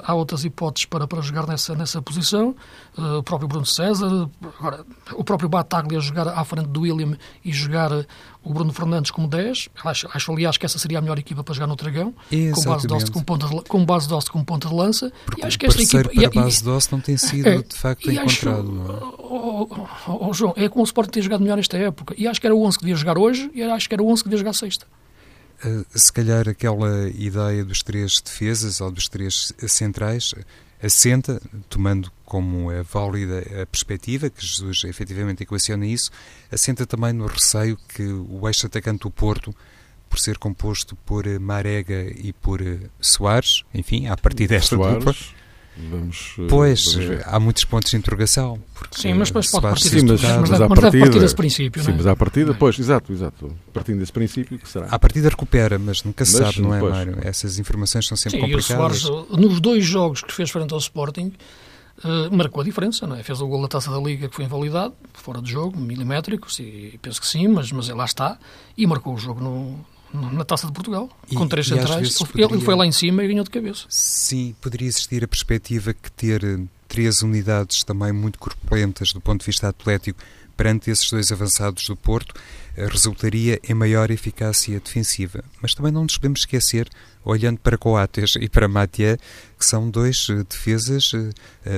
há 0.03 0.13
outras 0.13 0.43
hipóteses 0.43 0.86
para, 0.86 1.08
para 1.08 1.22
jogar 1.22 1.48
nessa, 1.48 1.74
nessa 1.74 2.01
posição, 2.01 2.55
uh, 2.98 3.17
o 3.17 3.24
próprio 3.24 3.48
Bruno 3.48 3.65
César, 3.65 4.29
agora, 4.60 4.86
o 5.13 5.24
próprio 5.24 5.50
Bataglia 5.50 6.00
jogar 6.00 6.27
à 6.27 6.43
frente 6.43 6.67
do 6.67 6.81
William 6.81 7.17
e 7.43 7.51
jogar 7.53 7.91
o 8.43 8.53
Bruno 8.53 8.74
Fernandes 8.74 9.12
como 9.12 9.27
10. 9.27 9.69
Acho, 9.83 10.10
acho, 10.12 10.31
aliás, 10.31 10.57
que 10.57 10.65
essa 10.65 10.79
seria 10.79 10.98
a 10.98 11.01
melhor 11.01 11.19
equipa 11.19 11.43
para 11.43 11.53
jogar 11.53 11.67
no 11.67 11.75
Dragão, 11.75 12.13
com 12.53 12.63
base 12.63 12.88
Dost 12.88 13.12
com 13.12 13.24
ponta 13.24 13.48
de, 13.48 13.62
com 13.63 13.86
base 13.86 14.08
Dost 14.08 14.32
como 14.32 14.43
ponta 14.43 14.67
de 14.67 14.73
lança. 14.73 15.12
Porque 15.25 15.41
e 15.41 15.45
acho 15.45 15.60
que 15.60 15.65
esta 15.65 15.82
equipa 15.82 16.10
para 16.10 16.23
e, 16.23 16.30
base 16.30 16.63
Dost 16.63 16.91
não 16.91 16.99
tem 16.99 17.17
sido 17.17 17.47
é, 17.47 17.62
de 17.62 17.75
facto 17.75 18.10
encontrado. 18.12 18.82
Acho, 18.82 18.91
é? 18.91 19.06
oh, 19.19 19.67
oh, 20.08 20.27
oh, 20.30 20.34
João, 20.34 20.54
é 20.58 20.67
com 20.67 20.82
o 20.82 20.84
Sport 20.84 21.12
ter 21.12 21.21
jogado 21.21 21.41
melhor 21.41 21.60
esta 21.60 21.77
época. 21.77 22.15
E 22.17 22.27
acho 22.27 22.39
que 22.41 22.47
era 22.47 22.56
o 22.56 22.63
11 22.63 22.77
que 22.77 22.84
devia 22.86 22.95
jogar 22.95 23.17
hoje 23.17 23.51
e 23.54 23.62
acho 23.62 23.88
que 23.88 23.95
era 23.95 24.04
o 24.04 24.08
11 24.08 24.23
que 24.23 24.30
devia 24.30 24.39
jogar 24.39 24.54
sexta. 24.54 24.88
Uh, 25.63 25.86
se 25.93 26.12
calhar 26.12 26.49
aquela 26.49 27.08
ideia 27.10 27.63
dos 27.63 27.84
três 27.84 28.19
defesas 28.19 28.82
ou 28.82 28.91
dos 28.91 29.08
três 29.08 29.54
centrais 29.67 30.34
assenta, 30.82 31.41
tomando 31.70 32.12
como 32.26 32.72
é 32.72 32.82
válida 32.82 33.39
a 33.62 33.65
perspectiva, 33.65 34.30
que 34.30 34.46
Jesus 34.46 34.84
efetivamente 34.86 35.44
equaciona 35.44 35.86
isso, 35.86 36.12
assenta 36.52 36.86
também 36.86 37.13
no 37.13 37.28
receio 37.28 37.78
que 37.89 38.04
o 38.04 38.48
eixo 38.48 38.67
atacante 38.67 39.02
do 39.02 39.12
Porto, 39.12 39.54
por 40.10 40.20
ser 40.20 40.38
composto 40.38 40.96
por 40.98 41.26
Marega 41.39 42.04
e 42.04 42.34
por 42.34 42.62
Soares, 43.00 43.63
enfim, 43.74 44.08
a 44.08 44.17
partir 44.17 44.48
desta 44.48 44.76
Soares. 44.76 44.98
dupla, 44.98 45.15
Vamos, 45.77 46.36
eh, 46.38 46.47
pois, 46.49 46.93
vamos 46.93 47.21
há 47.25 47.39
muitos 47.39 47.63
pontos 47.63 47.91
de 47.91 47.97
interrogação. 47.97 48.62
Sim, 48.91 49.13
mas 49.13 49.29
depois 49.29 49.49
pode 49.49 49.63
partir, 49.63 49.89
sim, 49.89 50.05
mas, 50.05 50.21
mas, 50.21 50.49
mas, 50.49 50.62
a 50.62 50.67
partida, 50.67 51.05
partir 51.05 51.19
desse 51.19 51.36
princípio. 51.36 51.84
Sim, 51.84 51.91
é? 51.91 51.93
mas 51.95 52.07
à 52.07 52.15
partida, 52.15 52.53
pois, 52.53 52.77
exato, 52.77 53.13
exato. 53.13 53.55
Partindo 53.73 53.99
desse 53.99 54.12
princípio, 54.12 54.60
que 54.60 54.67
será? 54.67 54.88
À 54.88 54.99
partida 54.99 55.29
recupera, 55.29 55.79
mas 55.79 56.03
nunca 56.03 56.25
se 56.25 56.34
sabe, 56.34 56.62
não 56.62 56.75
é, 56.75 56.79
pois. 56.79 56.93
Mário? 56.93 57.17
Essas 57.21 57.57
informações 57.57 58.05
são 58.05 58.17
sempre 58.17 58.39
sim, 58.39 58.45
complicadas. 58.51 59.01
E 59.01 59.05
o 59.05 59.07
Soares, 59.07 59.29
nos 59.29 59.62
dois 59.62 59.86
jogos 59.86 60.21
que 60.21 60.34
fez 60.34 60.49
frente 60.49 60.73
ao 60.73 60.79
Sporting, 60.79 61.34
Uh, 62.03 62.36
marcou 62.36 62.62
a 62.62 62.63
diferença, 62.63 63.05
não 63.05 63.15
é? 63.15 63.21
Fez 63.21 63.41
o 63.41 63.47
gol 63.47 63.62
da 63.62 63.67
taça 63.67 63.91
da 63.91 63.99
Liga 63.99 64.27
que 64.27 64.36
foi 64.36 64.45
invalidado, 64.45 64.95
fora 65.13 65.39
de 65.39 65.51
jogo, 65.51 65.79
milimétricos, 65.79 66.57
e 66.60 66.97
penso 66.99 67.21
que 67.21 67.27
sim, 67.27 67.47
mas, 67.47 67.71
mas 67.71 67.89
ele 67.89 67.97
lá 67.99 68.05
está, 68.05 68.39
e 68.75 68.88
marcou 68.88 69.13
o 69.13 69.17
jogo 69.19 69.39
no, 69.39 69.86
na 70.13 70.43
Taça 70.43 70.67
de 70.67 70.74
Portugal, 70.74 71.10
e, 71.30 71.36
com 71.36 71.47
três 71.47 71.67
centrais. 71.67 72.17
Poderia... 72.17 72.45
Ele 72.45 72.62
foi 72.62 72.76
lá 72.76 72.86
em 72.86 72.91
cima 72.91 73.24
e 73.24 73.28
ganhou 73.28 73.43
de 73.43 73.50
cabeça. 73.50 73.86
Sim, 73.89 74.56
poderia 74.62 74.88
existir 74.88 75.24
a 75.24 75.28
perspectiva 75.28 75.93
que 75.93 76.12
ter 76.12 76.43
eh, 76.43 76.60
três 76.88 77.21
unidades 77.21 77.84
também 77.84 78.12
muito 78.12 78.38
corpulentas 78.38 79.13
do 79.13 79.21
ponto 79.21 79.39
de 79.41 79.45
vista 79.45 79.69
atlético 79.69 80.19
perante 80.56 80.90
esses 80.90 81.10
dois 81.10 81.32
avançados 81.32 81.88
do 81.88 81.96
Porto 81.96 82.34
eh, 82.76 82.88
resultaria 82.88 83.60
em 83.68 83.74
maior 83.74 84.10
eficácia 84.12 84.80
defensiva. 84.80 85.44
Mas 85.62 85.74
também 85.74 85.92
não 85.92 86.04
nos 86.04 86.18
podemos 86.18 86.42
esquecer, 86.42 86.88
olhando 87.24 87.60
para 87.60 87.78
Coates 87.78 88.36
e 88.40 88.48
para 88.48 88.68
Mathieu, 88.68 89.18
que 89.60 89.66
são 89.66 89.90
dois 89.90 90.28
eh, 90.30 90.44
defesas 90.50 91.12
uh, 91.14 91.32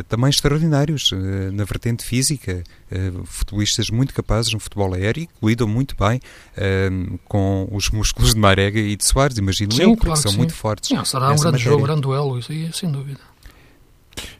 também 0.07 0.29
extraordinários 0.29 1.11
na 1.51 1.65
vertente 1.65 2.05
física, 2.05 2.63
futebolistas 3.25 3.89
muito 3.89 4.13
capazes 4.13 4.53
no 4.53 4.59
futebol 4.59 4.93
aéreo, 4.93 5.27
que 5.27 5.45
lidam 5.45 5.67
muito 5.67 5.95
bem 5.97 6.21
com 7.25 7.67
os 7.71 7.89
músculos 7.89 8.33
de 8.33 8.39
Marega 8.39 8.79
e 8.79 8.95
de 8.95 9.03
Soares, 9.03 9.37
imagino 9.37 9.73
sim, 9.73 9.81
eu, 9.81 9.89
porque 9.91 10.05
claro 10.05 10.21
são 10.21 10.31
sim. 10.31 10.37
muito 10.37 10.53
fortes. 10.53 10.89
Sim, 10.89 11.03
será 11.03 11.25
um 11.25 11.29
grande 11.29 11.43
matéria. 11.43 11.63
jogo, 11.65 11.79
um 11.81 11.85
grande 11.85 12.01
duelo, 12.01 12.39
isso 12.39 12.51
aí, 12.51 12.71
sem 12.71 12.89
dúvida. 12.91 13.19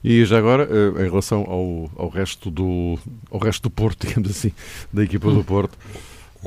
E 0.03 0.25
já 0.25 0.37
agora, 0.37 0.67
em 0.99 1.09
relação 1.09 1.45
ao, 1.47 1.89
ao, 1.95 2.09
resto 2.09 2.51
do, 2.51 2.99
ao 3.31 3.39
resto 3.39 3.63
do 3.63 3.69
Porto, 3.69 4.05
digamos 4.07 4.29
assim, 4.29 4.51
da 4.91 5.03
equipa 5.03 5.31
do 5.31 5.43
Porto, 5.43 5.77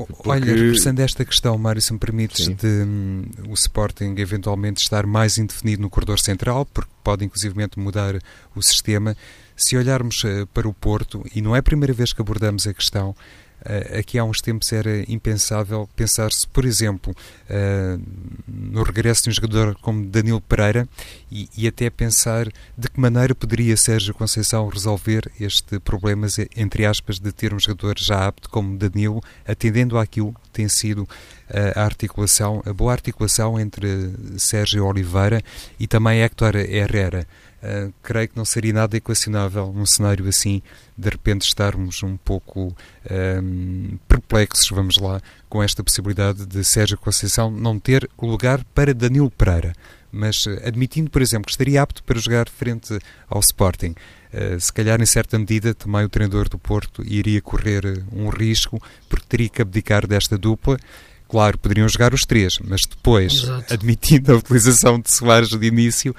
porque... 0.05 0.29
Olha, 0.29 0.45
regressando 0.45 1.01
a 1.01 1.05
esta 1.05 1.25
questão, 1.25 1.57
Mário, 1.57 1.81
se 1.81 1.91
me 1.91 1.97
permites, 1.97 2.45
Sim. 2.45 2.53
de 2.53 2.67
um, 2.67 3.23
o 3.49 3.53
Sporting 3.53 4.13
eventualmente 4.17 4.81
estar 4.81 5.07
mais 5.07 5.37
indefinido 5.37 5.81
no 5.81 5.89
corredor 5.89 6.19
central, 6.19 6.65
porque 6.65 6.91
pode 7.03 7.25
inclusivamente 7.25 7.79
mudar 7.79 8.15
o 8.55 8.61
sistema. 8.61 9.17
Se 9.55 9.75
olharmos 9.75 10.23
uh, 10.23 10.45
para 10.53 10.67
o 10.67 10.73
Porto, 10.73 11.25
e 11.33 11.41
não 11.41 11.55
é 11.55 11.59
a 11.59 11.63
primeira 11.63 11.93
vez 11.93 12.13
que 12.13 12.21
abordamos 12.21 12.67
a 12.67 12.73
questão, 12.73 13.15
aqui 13.97 14.17
há 14.17 14.23
uns 14.23 14.41
tempos 14.41 14.71
era 14.71 15.03
impensável 15.11 15.89
pensar-se, 15.95 16.47
por 16.47 16.63
exemplo, 16.65 17.13
uh, 17.49 18.01
no 18.47 18.83
regresso 18.83 19.23
de 19.23 19.29
um 19.29 19.33
jogador 19.33 19.75
como 19.81 20.05
Danilo 20.05 20.41
Pereira 20.41 20.87
e, 21.31 21.49
e, 21.57 21.67
até 21.67 21.89
pensar 21.89 22.47
de 22.77 22.89
que 22.89 22.99
maneira 22.99 23.35
poderia 23.35 23.75
Sérgio 23.75 24.13
Conceição 24.13 24.67
resolver 24.67 25.29
este 25.39 25.79
problema, 25.79 26.27
entre 26.55 26.85
aspas, 26.85 27.19
de 27.19 27.31
ter 27.31 27.53
um 27.53 27.59
jogador 27.59 27.95
já 27.97 28.27
apto 28.27 28.49
como 28.49 28.77
Danilo, 28.77 29.21
atendendo 29.45 29.97
àquilo 29.97 30.33
que 30.33 30.49
tem 30.51 30.69
sido 30.69 31.03
uh, 31.03 31.07
a 31.75 31.83
articulação, 31.83 32.61
a 32.65 32.73
boa 32.73 32.91
articulação 32.91 33.59
entre 33.59 34.13
Sérgio 34.37 34.85
Oliveira 34.85 35.41
e 35.79 35.87
também 35.87 36.21
Héctor 36.21 36.55
Herrera. 36.55 37.27
Uh, 37.57 37.91
creio 38.03 38.29
que 38.29 38.37
não 38.37 38.45
seria 38.45 38.71
nada 38.71 38.95
equacionável 38.95 39.73
num 39.73 39.85
cenário 39.85 40.27
assim, 40.27 40.61
de 40.95 41.09
repente 41.09 41.41
estarmos 41.41 42.03
um 42.03 42.15
pouco 42.15 42.75
um, 43.41 43.97
perplexos, 44.07 44.69
vamos 44.69 44.97
lá, 44.97 45.19
com 45.49 45.63
esta 45.63 45.83
possibilidade 45.83 46.45
de 46.45 46.63
Sérgio 46.63 46.99
Conceição 46.99 47.49
não 47.49 47.79
ter 47.79 48.07
lugar 48.21 48.63
para 48.75 48.93
Danilo 48.93 49.31
Pereira. 49.31 49.73
Mas 50.11 50.45
uh, 50.45 50.59
admitindo, 50.63 51.09
por 51.09 51.21
exemplo, 51.21 51.47
que 51.47 51.51
estaria 51.51 51.81
apto 51.81 52.03
para 52.03 52.19
jogar 52.19 52.47
frente 52.47 52.99
ao 53.27 53.39
Sporting, 53.39 53.95
uh, 54.33 54.59
se 54.59 54.71
calhar 54.71 55.01
em 55.01 55.05
certa 55.07 55.39
medida 55.39 55.73
também 55.73 56.05
o 56.05 56.09
treinador 56.09 56.47
do 56.47 56.59
Porto 56.59 57.03
iria 57.03 57.41
correr 57.41 58.03
um 58.11 58.29
risco, 58.29 58.79
porque 59.09 59.25
teria 59.27 59.49
que 59.49 59.63
abdicar 59.63 60.05
desta 60.05 60.37
dupla 60.37 60.77
Claro, 61.27 61.57
poderiam 61.57 61.89
jogar 61.89 62.13
os 62.13 62.21
três, 62.21 62.57
mas 62.63 62.81
depois, 62.85 63.43
Exato. 63.43 63.73
admitindo 63.73 64.31
a 64.31 64.37
utilização 64.37 64.99
de 64.99 65.11
Soares 65.11 65.49
de 65.49 65.67
início, 65.67 66.15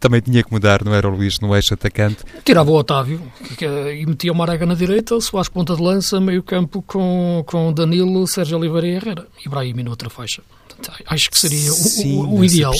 também 0.00 0.20
tinha 0.20 0.42
que 0.42 0.50
mudar, 0.50 0.82
não 0.84 0.94
era 0.94 1.06
o 1.06 1.14
Luís 1.14 1.38
no 1.38 1.54
eixo 1.54 1.74
atacante. 1.74 2.24
Tirava 2.44 2.70
o 2.70 2.74
Otávio 2.74 3.20
e 3.60 4.06
metia 4.06 4.32
o 4.32 4.34
Marega 4.34 4.64
na 4.64 4.74
direita, 4.74 5.14
o 5.14 5.20
Soares 5.20 5.48
ponta 5.48 5.76
de 5.76 5.82
lança, 5.82 6.18
meio 6.20 6.42
campo 6.42 6.82
com, 6.82 7.44
com 7.46 7.72
Danilo, 7.72 8.26
Sérgio 8.26 8.58
Oliveira 8.58 8.86
e 8.86 8.90
Herrera. 8.92 9.26
E 9.44 9.48
Brahim 9.48 9.82
na 9.82 9.90
outra 9.90 10.08
faixa. 10.08 10.42
Acho 11.06 11.30
que 11.30 11.38
seria 11.38 11.70
Sim, 11.72 12.20
o, 12.20 12.38
o 12.38 12.44
ideal, 12.44 12.72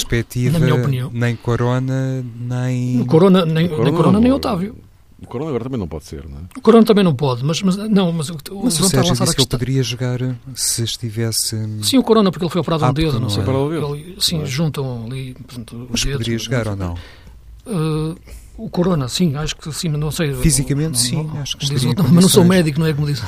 na 0.52 0.58
minha 0.58 0.74
opinião. 0.74 1.10
Nem 1.12 1.36
Corona, 1.36 2.24
nem... 2.40 3.04
Corona, 3.04 3.44
nem, 3.44 3.68
Corona, 3.68 3.84
nem, 3.84 3.94
Corona, 3.94 4.20
nem 4.20 4.32
Otávio. 4.32 4.74
O 5.22 5.26
Corona 5.26 5.50
agora 5.50 5.64
também 5.64 5.78
não 5.78 5.88
pode 5.88 6.04
ser, 6.04 6.28
não 6.28 6.38
é? 6.38 6.40
O 6.56 6.60
Corona 6.60 6.84
também 6.84 7.04
não 7.04 7.14
pode, 7.14 7.44
mas, 7.44 7.60
mas 7.62 7.76
não, 7.76 8.10
mas, 8.12 8.30
mas 8.30 8.80
o 8.80 8.88
Sérgio 8.88 9.14
disse 9.14 9.34
que 9.34 9.40
ele 9.40 9.48
poderia 9.48 9.82
jogar 9.82 10.18
se 10.54 10.82
estivesse... 10.82 11.56
Sim, 11.82 11.98
o 11.98 12.02
Corona, 12.02 12.30
porque 12.30 12.44
ele 12.44 12.52
foi 12.52 12.60
operado 12.60 12.86
um 12.86 12.92
dedo, 12.92 13.20
não, 13.20 13.28
sei. 13.28 13.42
É? 13.42 13.46
Ele, 13.46 14.16
sim, 14.18 14.42
é? 14.42 14.46
juntam 14.46 15.04
ali 15.06 15.34
portanto, 15.34 15.88
Mas 15.90 16.02
dedos, 16.02 16.18
poderia 16.18 16.38
jogar 16.38 16.68
ou 16.68 16.76
não? 16.76 16.94
Uh, 17.66 18.16
o 18.60 18.68
Corona, 18.68 19.08
sim, 19.08 19.34
acho 19.36 19.56
que 19.56 19.72
sim, 19.72 19.88
não 19.88 20.10
sei. 20.10 20.34
Fisicamente, 20.34 20.98
sim, 20.98 21.16
não, 21.16 21.40
acho 21.40 21.56
que 21.56 21.66
diz, 21.66 21.82
não, 21.82 21.94
Mas 21.94 22.22
não 22.22 22.28
sou 22.28 22.44
médico, 22.44 22.78
não 22.78 22.86
é 22.86 22.92
como 22.92 23.06
diz. 23.06 23.22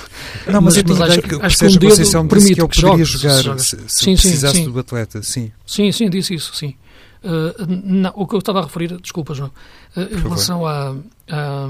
Não, 0.47 0.61
mas, 0.61 0.63
mas 0.63 0.77
eu 0.77 0.85
tenho 0.85 1.03
acho, 1.03 1.23
que, 1.23 1.35
acho 1.37 1.59
que 1.59 1.65
um 1.65 1.77
dedo 1.77 2.29
permite 2.29 2.55
que 2.55 2.61
ele 2.61 2.69
poderia 2.69 3.05
jogar 3.05 3.59
se, 3.59 3.77
se, 3.77 3.79
sim, 3.89 4.13
precisasse 4.13 4.57
sim, 4.57 4.65
sim. 4.65 4.71
do 4.71 4.79
atleta, 4.79 5.23
sim. 5.23 5.51
Sim, 5.67 5.91
sim, 5.91 6.11
disse 6.11 6.35
isso, 6.35 6.55
sim. 6.55 6.75
Uh, 7.25 7.55
não, 7.85 8.13
o 8.15 8.27
que 8.27 8.35
eu 8.35 8.41
estava 8.41 8.61
a 8.61 8.63
referir, 8.65 9.01
desculpa, 9.01 9.33
João, 9.33 9.51
uh, 9.97 10.01
em 10.01 10.21
relação 10.21 10.67
a, 10.67 10.95
a, 11.33 11.67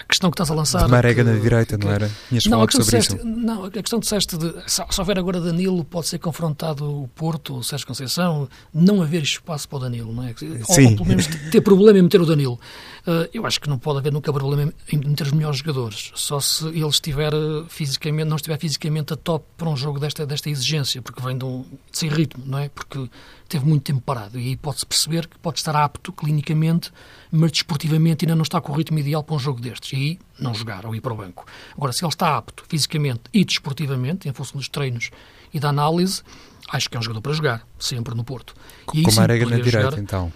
a 0.00 0.04
questão 0.04 0.30
que 0.30 0.34
estás 0.34 0.50
a 0.50 0.54
lançar. 0.54 0.84
De 0.84 0.90
Marega 0.90 1.24
que, 1.24 1.30
na 1.30 1.36
direita, 1.38 1.78
que, 1.78 1.84
não 1.84 1.92
era? 1.92 2.10
Tinhas 2.28 2.44
não, 2.46 2.60
sobre 2.60 2.78
disseste, 2.78 3.16
isso. 3.16 3.24
Não, 3.26 3.64
a 3.64 3.70
questão 3.70 3.98
que 3.98 4.04
disseste 4.04 4.36
de 4.36 4.52
se, 4.66 4.82
se 4.88 5.00
houver 5.00 5.18
agora 5.18 5.40
Danilo, 5.40 5.84
pode 5.84 6.06
ser 6.06 6.18
confrontado 6.18 7.02
o 7.02 7.08
Porto, 7.08 7.56
o 7.56 7.64
Sérgio 7.64 7.86
Conceição, 7.86 8.48
não 8.72 9.02
haver 9.02 9.22
espaço 9.22 9.68
para 9.68 9.76
o 9.76 9.80
Danilo, 9.80 10.12
não 10.12 10.24
é? 10.24 10.34
Sim. 10.36 10.86
Ou, 10.86 10.90
ou 10.90 10.96
pelo 10.96 11.06
menos 11.06 11.26
ter 11.50 11.60
problema 11.60 11.98
em 11.98 12.02
meter 12.02 12.20
o 12.20 12.26
Danilo. 12.26 12.58
Uh, 13.06 13.28
eu 13.32 13.46
acho 13.46 13.60
que 13.60 13.68
não 13.68 13.78
pode 13.78 13.98
haver 13.98 14.12
nunca 14.12 14.32
problema 14.32 14.72
em 14.90 14.98
meter 14.98 15.26
os 15.26 15.32
melhores 15.32 15.58
jogadores, 15.58 16.10
só 16.14 16.40
se 16.40 16.66
ele 16.68 16.86
estiver 16.86 17.34
eh, 17.34 17.64
fisicamente, 17.68 18.28
não 18.28 18.36
estiver 18.36 18.58
fisicamente 18.58 19.12
a 19.12 19.16
top 19.16 19.44
para 19.58 19.68
um 19.68 19.76
jogo 19.76 20.00
desta, 20.00 20.24
desta 20.26 20.48
exigência, 20.48 21.02
porque 21.02 21.20
vem 21.22 21.36
de 21.36 21.44
um, 21.44 21.64
sem 21.92 22.08
ritmo, 22.08 22.42
não 22.46 22.58
é? 22.58 22.70
Porque 22.70 23.10
teve 23.48 23.66
muito 23.66 23.84
tempo 23.84 24.00
parado 24.00 24.38
e 24.38 24.48
aí 24.48 24.56
pode-se 24.56 24.86
perceber 24.86 25.26
que 25.26 25.38
pode 25.38 25.58
estar 25.58 25.76
apto 25.76 26.12
clinicamente, 26.12 26.92
mas 27.30 27.52
desportivamente 27.52 28.24
ainda 28.24 28.34
não 28.34 28.42
está 28.42 28.60
com 28.60 28.72
o 28.72 28.74
ritmo 28.74 28.98
ideal 28.98 29.22
para 29.22 29.36
um 29.36 29.38
jogo 29.38 29.60
destes. 29.60 29.92
E 29.92 29.96
aí 29.96 30.18
não 30.38 30.54
jogar 30.54 30.86
ou 30.86 30.94
ir 30.94 31.00
para 31.00 31.12
o 31.12 31.16
banco. 31.16 31.46
Agora, 31.76 31.92
se 31.92 32.04
ele 32.04 32.12
está 32.12 32.36
apto 32.36 32.64
fisicamente 32.68 33.22
e 33.32 33.44
desportivamente, 33.44 34.28
em 34.28 34.32
função 34.32 34.58
dos 34.58 34.68
treinos 34.68 35.10
e 35.52 35.60
da 35.60 35.68
análise, 35.68 36.22
acho 36.70 36.88
que 36.88 36.96
é 36.96 37.00
um 37.00 37.02
jogador 37.02 37.20
para 37.20 37.32
jogar, 37.32 37.66
sempre 37.78 38.14
no 38.14 38.24
Porto. 38.24 38.54
E 38.92 39.02
com 39.02 39.12
Marega 39.12 39.44
na 39.46 39.56
direita, 39.56 39.82
jogar, 39.82 39.98
então? 39.98 40.32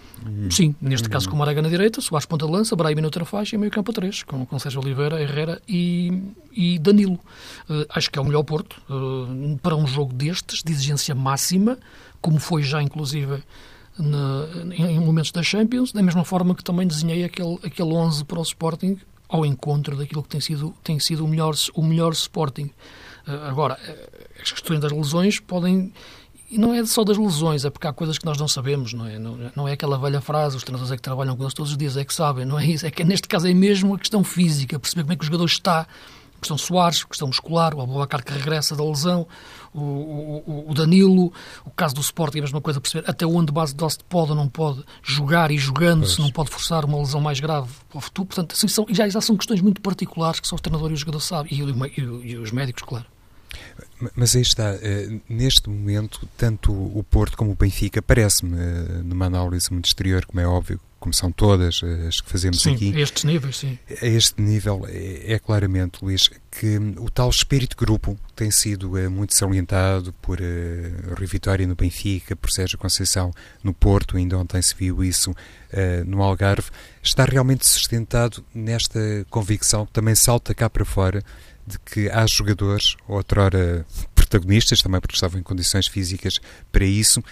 Sim, 0.51 0.75
neste 0.81 1.07
hum. 1.07 1.11
caso 1.11 1.29
com 1.29 1.35
Marega 1.35 1.61
na 1.61 1.69
direita, 1.69 2.01
Soares 2.01 2.25
ponta 2.25 2.45
de 2.45 2.51
lança, 2.51 2.75
Brahim 2.75 2.95
na 2.95 3.07
outra 3.07 3.25
faixa 3.25 3.55
e 3.55 3.59
meio 3.59 3.71
campo 3.71 3.91
a 3.91 3.93
três, 3.93 4.23
com, 4.23 4.45
com 4.45 4.59
Sérgio 4.59 4.81
Oliveira, 4.81 5.21
Herrera 5.21 5.61
e, 5.67 6.33
e 6.51 6.79
Danilo. 6.79 7.19
Uh, 7.69 7.85
acho 7.89 8.11
que 8.11 8.19
é 8.19 8.21
o 8.21 8.25
melhor 8.25 8.43
Porto 8.43 8.81
uh, 8.89 9.57
para 9.59 9.75
um 9.75 9.87
jogo 9.87 10.13
destes, 10.13 10.61
de 10.63 10.71
exigência 10.71 11.15
máxima, 11.15 11.77
como 12.21 12.39
foi 12.39 12.63
já, 12.63 12.81
inclusive, 12.81 13.43
na, 13.97 14.47
em, 14.75 14.97
em, 14.97 14.99
momentos 14.99 15.31
da 15.31 15.41
Champions, 15.43 15.91
da 15.91 16.01
mesma 16.01 16.23
forma 16.23 16.53
que 16.53 16.63
também 16.63 16.87
desenhei 16.87 17.23
aquele, 17.23 17.57
aquele 17.63 17.93
11 17.93 18.25
para 18.25 18.39
o 18.39 18.43
Sporting, 18.43 18.97
ao 19.27 19.45
encontro 19.45 19.95
daquilo 19.95 20.23
que 20.23 20.29
tem 20.29 20.41
sido, 20.41 20.73
tem 20.83 20.99
sido 20.99 21.23
o, 21.23 21.27
melhor, 21.27 21.53
o 21.75 21.83
melhor 21.83 22.11
Sporting. 22.13 22.71
Uh, 23.27 23.47
agora, 23.47 23.77
as 24.41 24.51
questões 24.51 24.79
das 24.79 24.91
lesões 24.91 25.39
podem 25.39 25.91
e 26.51 26.57
não 26.57 26.73
é 26.73 26.83
só 26.83 27.03
das 27.03 27.15
lesões, 27.15 27.63
é 27.63 27.69
porque 27.69 27.85
há 27.85 27.93
coisas 27.93 28.17
que 28.17 28.25
nós 28.25 28.35
não 28.35 28.47
sabemos, 28.47 28.91
não 28.91 29.05
é? 29.05 29.19
Não, 29.19 29.51
não 29.55 29.67
é 29.67 29.73
aquela 29.73 29.99
velha 29.99 30.19
frase, 30.19 30.57
os 30.57 30.63
treinadores 30.63 30.91
é 30.91 30.95
que 30.95 31.01
trabalham 31.01 31.37
com 31.37 31.43
nós 31.43 31.53
todos 31.53 31.71
os 31.71 31.77
dias, 31.77 31.95
é 31.95 32.03
que 32.03 32.13
sabem, 32.13 32.43
não 32.43 32.57
é 32.57 32.65
isso? 32.65 32.87
É 32.87 32.91
que 32.91 33.03
neste 33.03 33.27
caso 33.27 33.47
é 33.47 33.53
mesmo 33.53 33.93
a 33.93 33.99
questão 33.99 34.23
física, 34.23 34.79
perceber 34.79 35.03
como 35.03 35.13
é 35.13 35.15
que 35.15 35.21
o 35.21 35.25
jogador 35.25 35.45
está, 35.45 35.85
questão 36.39 36.57
Soares, 36.57 37.03
a 37.03 37.07
questão 37.07 37.27
muscular, 37.27 37.75
o 37.75 37.81
Abubacar 37.81 38.23
que 38.23 38.33
regressa 38.33 38.75
da 38.75 38.83
lesão, 38.83 39.27
o, 39.71 39.79
o, 39.79 40.65
o, 40.69 40.73
Danilo, 40.73 41.31
o 41.63 41.69
caso 41.69 41.93
do 41.93 42.01
Sporting, 42.01 42.39
a 42.39 42.41
mesma 42.41 42.61
coisa, 42.61 42.81
perceber 42.81 43.07
até 43.07 43.27
onde 43.27 43.51
base 43.51 43.75
de 43.75 43.85
pode 44.05 44.31
ou 44.31 44.35
não 44.35 44.47
pode 44.47 44.83
jogar 45.03 45.51
e 45.51 45.57
jogando, 45.57 46.07
se 46.07 46.19
não 46.19 46.31
pode 46.31 46.49
forçar 46.49 46.83
uma 46.85 46.97
lesão 46.97 47.21
mais 47.21 47.39
grave 47.39 47.69
para 47.89 47.97
o 47.97 48.01
futuro. 48.01 48.27
Portanto, 48.27 48.53
assim, 48.53 48.67
são, 48.67 48.87
já, 48.89 49.07
já 49.07 49.21
são 49.21 49.37
questões 49.37 49.61
muito 49.61 49.81
particulares 49.81 50.39
que 50.39 50.47
só 50.47 50.55
o 50.55 50.59
treinador 50.59 50.89
e 50.89 50.93
o 50.93 50.97
jogador 50.97 51.19
sabem, 51.19 51.53
e, 51.53 52.01
e, 52.01 52.31
e 52.31 52.37
os 52.37 52.51
médicos, 52.51 52.81
claro. 52.83 53.05
Mas 54.15 54.35
aí 54.35 54.41
está, 54.41 54.75
eh, 54.81 55.19
neste 55.27 55.69
momento, 55.69 56.27
tanto 56.37 56.71
o 56.71 57.03
Porto 57.03 57.35
como 57.37 57.51
o 57.51 57.55
Benfica, 57.55 58.01
parece-me, 58.01 58.57
eh, 58.57 59.01
numa 59.03 59.25
análise 59.25 59.71
muito 59.71 59.87
exterior, 59.87 60.25
como 60.25 60.39
é 60.39 60.47
óbvio, 60.47 60.79
como 60.99 61.13
são 61.13 61.31
todas 61.31 61.81
eh, 61.83 62.07
as 62.07 62.21
que 62.21 62.29
fazemos 62.29 62.61
sim, 62.61 62.75
aqui. 62.75 62.95
A 62.95 62.99
estes 62.99 63.25
níveis, 63.25 63.57
sim. 63.57 63.77
A 64.01 64.05
este 64.05 64.41
nível 64.41 64.85
é, 64.87 65.33
é, 65.33 65.39
claramente, 65.39 65.99
Luís, 66.01 66.29
que 66.51 66.77
o 66.97 67.09
tal 67.09 67.29
espírito 67.29 67.71
de 67.71 67.85
grupo 67.85 68.17
tem 68.35 68.49
sido 68.51 68.91
muito 69.11 69.35
salientado 69.35 70.13
por 70.21 70.39
uh, 70.39 71.15
Rui 71.15 71.27
Vitória 71.27 71.67
no 71.67 71.75
Benfica, 71.75 72.35
por 72.35 72.49
Sérgio 72.51 72.77
Conceição 72.77 73.33
no 73.61 73.73
Porto, 73.73 74.15
ainda 74.15 74.37
ontem 74.37 74.61
se 74.61 74.73
viu 74.73 75.03
isso 75.03 75.31
uh, 75.31 75.35
no 76.05 76.23
Algarve, 76.23 76.69
está 77.03 77.25
realmente 77.25 77.67
sustentado 77.67 78.43
nesta 78.53 78.99
convicção 79.29 79.85
que 79.85 79.91
também 79.91 80.15
salta 80.15 80.55
cá 80.55 80.69
para 80.69 80.85
fora 80.85 81.23
de 81.69 81.79
que 81.79 82.09
há 82.09 82.25
jogadores, 82.25 82.95
outrora 83.07 83.85
protagonistas, 84.15 84.81
também 84.81 84.99
porque 84.99 85.15
estavam 85.15 85.39
em 85.39 85.43
condições 85.43 85.87
físicas 85.87 86.39
para 86.71 86.83
isso, 86.83 87.23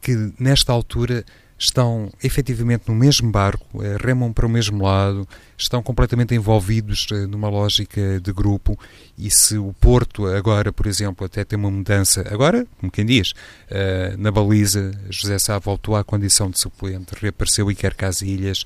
que 0.00 0.32
nesta 0.38 0.72
altura 0.72 1.24
estão 1.58 2.12
efetivamente 2.22 2.84
no 2.88 2.94
mesmo 2.94 3.30
barco, 3.30 3.82
eh, 3.82 3.96
remam 3.98 4.30
para 4.30 4.44
o 4.44 4.48
mesmo 4.48 4.84
lado, 4.84 5.26
estão 5.56 5.82
completamente 5.82 6.34
envolvidos 6.34 7.06
eh, 7.10 7.26
numa 7.26 7.48
lógica 7.48 8.20
de 8.20 8.30
grupo. 8.30 8.78
E 9.16 9.30
se 9.30 9.56
o 9.56 9.72
Porto 9.80 10.26
agora, 10.26 10.70
por 10.70 10.86
exemplo, 10.86 11.24
até 11.24 11.44
tem 11.44 11.58
uma 11.58 11.70
mudança, 11.70 12.26
agora, 12.30 12.66
como 12.78 12.92
quem 12.92 13.06
diz, 13.06 13.32
eh, 13.70 14.14
na 14.18 14.30
baliza, 14.30 14.92
José 15.08 15.38
Sá 15.38 15.58
voltou 15.58 15.96
à 15.96 16.04
condição 16.04 16.50
de 16.50 16.60
suplente, 16.60 17.14
reapareceu 17.18 17.70
Iker 17.70 17.96
Casilhas, 17.96 18.64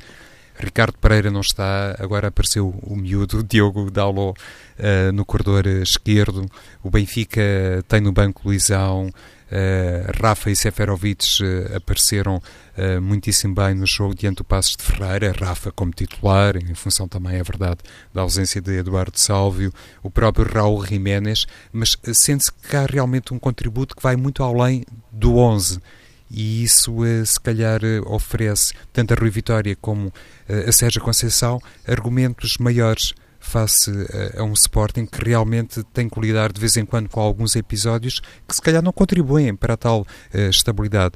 Ricardo 0.60 0.96
Pereira 0.98 1.30
não 1.30 1.40
está, 1.40 1.96
agora 1.98 2.28
apareceu 2.28 2.68
o 2.82 2.96
miúdo, 2.96 3.42
Diogo 3.42 3.90
Dallo, 3.90 4.30
uh, 4.30 5.12
no 5.12 5.24
corredor 5.24 5.66
esquerdo. 5.66 6.46
O 6.82 6.90
Benfica 6.90 7.40
tem 7.88 8.00
no 8.00 8.12
banco 8.12 8.42
Luizão. 8.44 9.10
Uh, 9.50 10.22
Rafa 10.22 10.48
e 10.48 10.54
Seferovic 10.54 11.42
uh, 11.42 11.76
apareceram 11.76 12.36
uh, 12.36 13.00
muitíssimo 13.02 13.52
bem 13.52 13.74
no 13.74 13.84
jogo 13.84 14.14
diante 14.14 14.36
do 14.36 14.44
Passos 14.44 14.76
de 14.76 14.84
Ferreira, 14.84 15.32
Rafa 15.32 15.72
como 15.72 15.90
titular, 15.90 16.56
em 16.56 16.72
função 16.72 17.08
também, 17.08 17.34
é 17.34 17.42
verdade, 17.42 17.80
da 18.14 18.22
ausência 18.22 18.60
de 18.60 18.78
Eduardo 18.78 19.18
Sálvio, 19.18 19.72
o 20.04 20.10
próprio 20.10 20.46
Raul 20.46 20.86
Jiménez, 20.86 21.46
mas 21.72 21.96
sente-se 22.14 22.52
que 22.52 22.76
há 22.76 22.86
realmente 22.86 23.34
um 23.34 23.40
contributo 23.40 23.96
que 23.96 24.02
vai 24.02 24.14
muito 24.14 24.40
além 24.44 24.84
do 25.10 25.36
11 25.36 25.80
e 26.30 26.62
isso 26.62 27.04
eh, 27.04 27.24
se 27.24 27.40
calhar 27.40 27.84
eh, 27.84 28.00
oferece 28.06 28.72
tanto 28.92 29.12
a 29.12 29.16
Rui 29.16 29.30
Vitória 29.30 29.76
como 29.80 30.12
eh, 30.48 30.66
a 30.68 30.72
Sérgio 30.72 31.02
Conceição 31.02 31.60
argumentos 31.86 32.56
maiores 32.58 33.12
face 33.40 33.90
a, 34.36 34.44
um 34.44 34.52
Sporting 34.52 35.06
que 35.06 35.24
realmente 35.24 35.82
tem 35.92 36.08
que 36.08 36.20
lidar 36.20 36.52
de 36.52 36.60
vez 36.60 36.76
em 36.76 36.84
quando 36.84 37.08
com 37.08 37.20
alguns 37.20 37.56
episódios 37.56 38.20
que 38.46 38.54
se 38.54 38.62
calhar 38.62 38.82
não 38.82 38.92
contribuem 38.92 39.56
para 39.56 39.74
a 39.74 39.76
tal 39.78 40.06
estabilidade. 40.50 41.14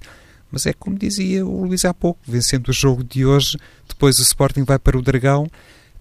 Mas 0.51 0.65
é 0.65 0.73
como 0.73 0.99
dizia 0.99 1.45
o 1.45 1.67
Luís 1.67 1.85
há 1.85 1.93
pouco, 1.93 2.21
vencendo 2.27 2.69
o 2.69 2.73
jogo 2.73 3.05
de 3.05 3.27
hoje, 3.27 3.59
depois 3.87 4.19
o 4.19 4.23
Sporting 4.23 4.65
vai 4.65 4.79
para 4.79 4.97
o 4.97 5.03
Dragão 5.03 5.47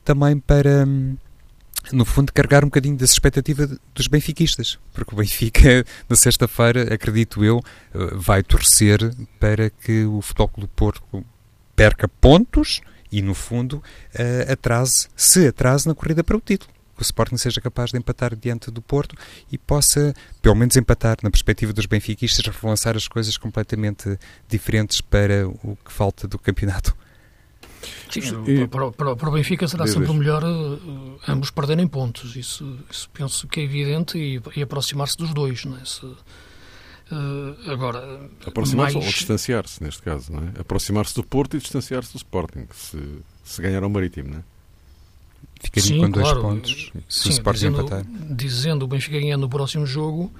também 0.03 0.39
para 0.39 0.85
hum, 0.85 1.17
no 1.91 2.05
fundo, 2.05 2.31
carregar 2.31 2.63
um 2.63 2.67
bocadinho 2.67 2.95
dessa 2.95 3.13
expectativa 3.13 3.67
dos 3.93 4.07
benfiquistas, 4.07 4.79
porque 4.93 5.13
o 5.13 5.17
Benfica, 5.17 5.85
na 6.07 6.15
sexta-feira, 6.15 6.93
acredito 6.93 7.43
eu, 7.43 7.61
eh, 7.93 7.97
vai 8.13 8.41
torcer 8.43 8.99
para 9.39 9.69
que 9.69 10.05
o 10.05 10.21
Futebol 10.21 10.47
Clube 10.47 10.67
do 10.67 10.75
Porto 10.75 11.25
perca 11.75 12.07
pontos 12.07 12.81
e, 13.11 13.21
no 13.21 13.33
fundo, 13.33 13.83
eh, 14.13 14.47
atrase, 14.51 15.07
se 15.15 15.47
atrase 15.47 15.87
na 15.87 15.95
corrida 15.95 16.23
para 16.23 16.37
o 16.37 16.41
título. 16.41 16.71
Que 16.95 17.01
o 17.01 17.03
Sporting 17.03 17.37
seja 17.37 17.59
capaz 17.59 17.91
de 17.91 17.97
empatar 17.97 18.35
diante 18.35 18.69
do 18.69 18.81
Porto 18.81 19.15
e 19.51 19.57
possa, 19.57 20.13
pelo 20.41 20.55
menos, 20.55 20.75
empatar 20.75 21.17
na 21.23 21.31
perspectiva 21.31 21.73
dos 21.73 21.87
benfiquistas, 21.87 22.45
relançar 22.55 22.95
as 22.95 23.07
coisas 23.07 23.35
completamente 23.35 24.17
diferentes 24.47 25.01
para 25.01 25.47
o 25.47 25.75
que 25.83 25.91
falta 25.91 26.27
do 26.27 26.37
campeonato. 26.37 26.95
Sim, 28.09 28.21
e, 28.47 28.67
para, 28.67 28.91
para, 28.91 29.15
para, 29.15 29.29
o 29.29 29.31
Benfica 29.31 29.67
será 29.67 29.87
sempre 29.87 30.09
o 30.09 30.13
melhor 30.13 30.43
uh, 30.43 31.19
ambos 31.27 31.51
perderem 31.51 31.87
pontos. 31.87 32.35
Isso, 32.35 32.77
isso, 32.89 33.09
penso 33.11 33.47
que 33.47 33.59
é 33.59 33.63
evidente 33.63 34.17
e, 34.17 34.41
e 34.55 34.61
aproximar-se 34.61 35.17
dos 35.17 35.33
dois. 35.33 35.65
Não 35.65 35.77
é? 35.77 35.85
Se, 35.85 36.05
uh, 36.05 37.71
agora, 37.71 38.29
aproximar-se 38.45 38.95
mais... 38.95 39.07
ou 39.07 39.11
distanciar-se, 39.11 39.83
neste 39.83 40.01
caso, 40.01 40.31
não 40.31 40.43
é? 40.43 40.61
Aproximar-se 40.61 41.15
do 41.15 41.23
Porto 41.23 41.57
e 41.57 41.59
distanciar-se 41.59 42.13
do 42.13 42.17
Sporting, 42.17 42.67
se, 42.73 42.99
se 43.43 43.61
ganhar 43.61 43.83
o 43.83 43.89
Marítimo, 43.89 44.29
não 44.29 44.39
é? 44.39 44.43
Ficaria 45.61 45.97
com 45.97 46.09
dois 46.09 46.25
claro. 46.25 46.41
pontos 46.41 46.91
se 47.07 47.23
Sim, 47.23 47.29
o 47.29 47.31
Sporting 47.31 47.59
dizendo, 47.59 47.81
empatar. 47.81 48.05
Dizendo 48.35 48.83
o 48.83 48.87
Benfica 48.87 49.19
ganhando 49.19 49.41
no 49.41 49.49
próximo 49.49 49.85
jogo, 49.85 50.31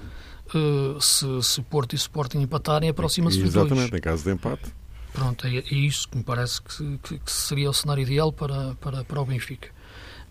uh, 0.54 1.00
se, 1.00 1.26
se 1.42 1.62
Porto 1.62 1.94
e 1.94 1.96
Sporting 1.96 2.40
empatarem, 2.40 2.90
aproxima-se 2.90 3.38
dos 3.38 3.52
dois. 3.52 3.66
Exatamente, 3.66 3.96
em 3.96 4.00
caso 4.00 4.24
de 4.24 4.32
empate. 4.32 4.83
Pronto, 5.14 5.46
é, 5.46 5.58
é 5.58 5.74
isso 5.74 6.08
que 6.08 6.18
me 6.18 6.24
parece 6.24 6.60
que, 6.60 6.98
que, 6.98 7.18
que, 7.20 7.30
seria 7.30 7.70
o 7.70 7.72
cenário 7.72 8.02
ideal 8.02 8.32
para, 8.32 8.74
para, 8.80 9.04
para 9.04 9.20
o 9.20 9.24
Benfica. 9.24 9.68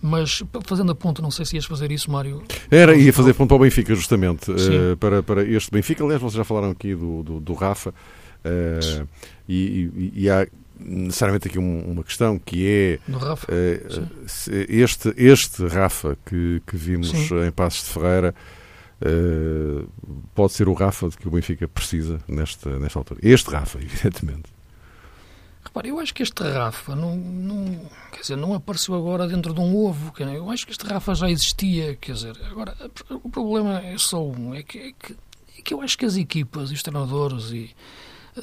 Mas, 0.02 0.44
fazendo 0.66 0.92
a 0.92 0.96
ponto, 0.96 1.22
não 1.22 1.32
sei 1.32 1.46
se 1.46 1.56
ias 1.56 1.64
fazer 1.64 1.90
isso, 1.90 2.12
Mário. 2.12 2.44
Era, 2.70 2.94
ia 2.94 3.14
fazer 3.14 3.34
ponto 3.34 3.54
ao 3.54 3.60
Benfica, 3.60 3.96
justamente. 3.96 4.52
Uh, 4.52 4.98
para, 5.00 5.24
para 5.24 5.46
este 5.46 5.72
Benfica, 5.72 6.04
aliás, 6.04 6.22
vocês 6.22 6.34
já 6.36 6.44
falaram 6.44 6.72
aqui 6.72 6.94
do, 6.94 7.24
do, 7.24 7.40
do 7.40 7.54
Rafa. 7.54 7.92
Uh, 7.92 9.08
e, 9.48 9.90
e, 9.96 10.14
e, 10.24 10.30
há 10.30 10.46
necessariamente 10.78 11.48
aqui 11.48 11.58
uma 11.58 12.04
questão 12.04 12.38
que 12.38 12.68
é 12.68 13.00
Rafa, 13.10 13.48
uh, 13.50 14.28
este, 14.68 15.14
este 15.16 15.66
Rafa 15.68 16.18
que, 16.26 16.62
que 16.68 16.76
vimos 16.76 17.10
sim. 17.10 17.48
em 17.48 17.52
Passos 17.52 17.86
de 17.86 17.92
Ferreira 17.92 18.36
pode 20.36 20.52
ser 20.52 20.68
o 20.68 20.74
Rafa 20.74 21.08
de 21.08 21.18
que 21.18 21.28
o 21.28 21.32
Benfica 21.32 21.66
precisa 21.70 22.20
nesta, 22.28 22.78
nesta 22.80 23.00
altura. 23.00 23.22
Este 23.24 23.50
Rafa, 23.50 23.80
evidentemente. 23.82 24.53
Repare, 25.74 25.90
eu 25.90 26.00
acho 26.00 26.14
que 26.14 26.22
este 26.22 26.44
Rafa 26.44 26.96
não, 26.96 27.16
não, 27.16 27.90
quer 28.12 28.22
dizer, 28.22 28.36
não 28.36 28.54
apareceu 28.54 28.94
agora 28.94 29.28
dentro 29.28 29.56
de 29.56 29.60
um 29.60 29.76
ovo. 29.76 30.14
Eu 30.20 30.52
acho 30.52 30.68
que 30.68 30.72
este 30.72 30.86
Rafa 30.86 31.16
já 31.16 31.32
existia. 31.32 31.96
Quer 31.96 32.12
dizer, 32.12 32.40
agora 32.46 32.78
o 33.10 33.28
problema 33.28 33.80
é 33.80 33.98
só 33.98 34.24
um: 34.24 34.54
é 34.54 34.62
que, 34.62 34.78
é 34.78 34.92
que, 34.92 35.14
é 35.58 35.62
que 35.64 35.74
eu 35.74 35.82
acho 35.82 35.98
que 35.98 36.06
as 36.06 36.16
equipas 36.16 36.70
e 36.70 36.76
os 36.76 36.84
treinadores 36.84 37.50
e, 37.50 37.76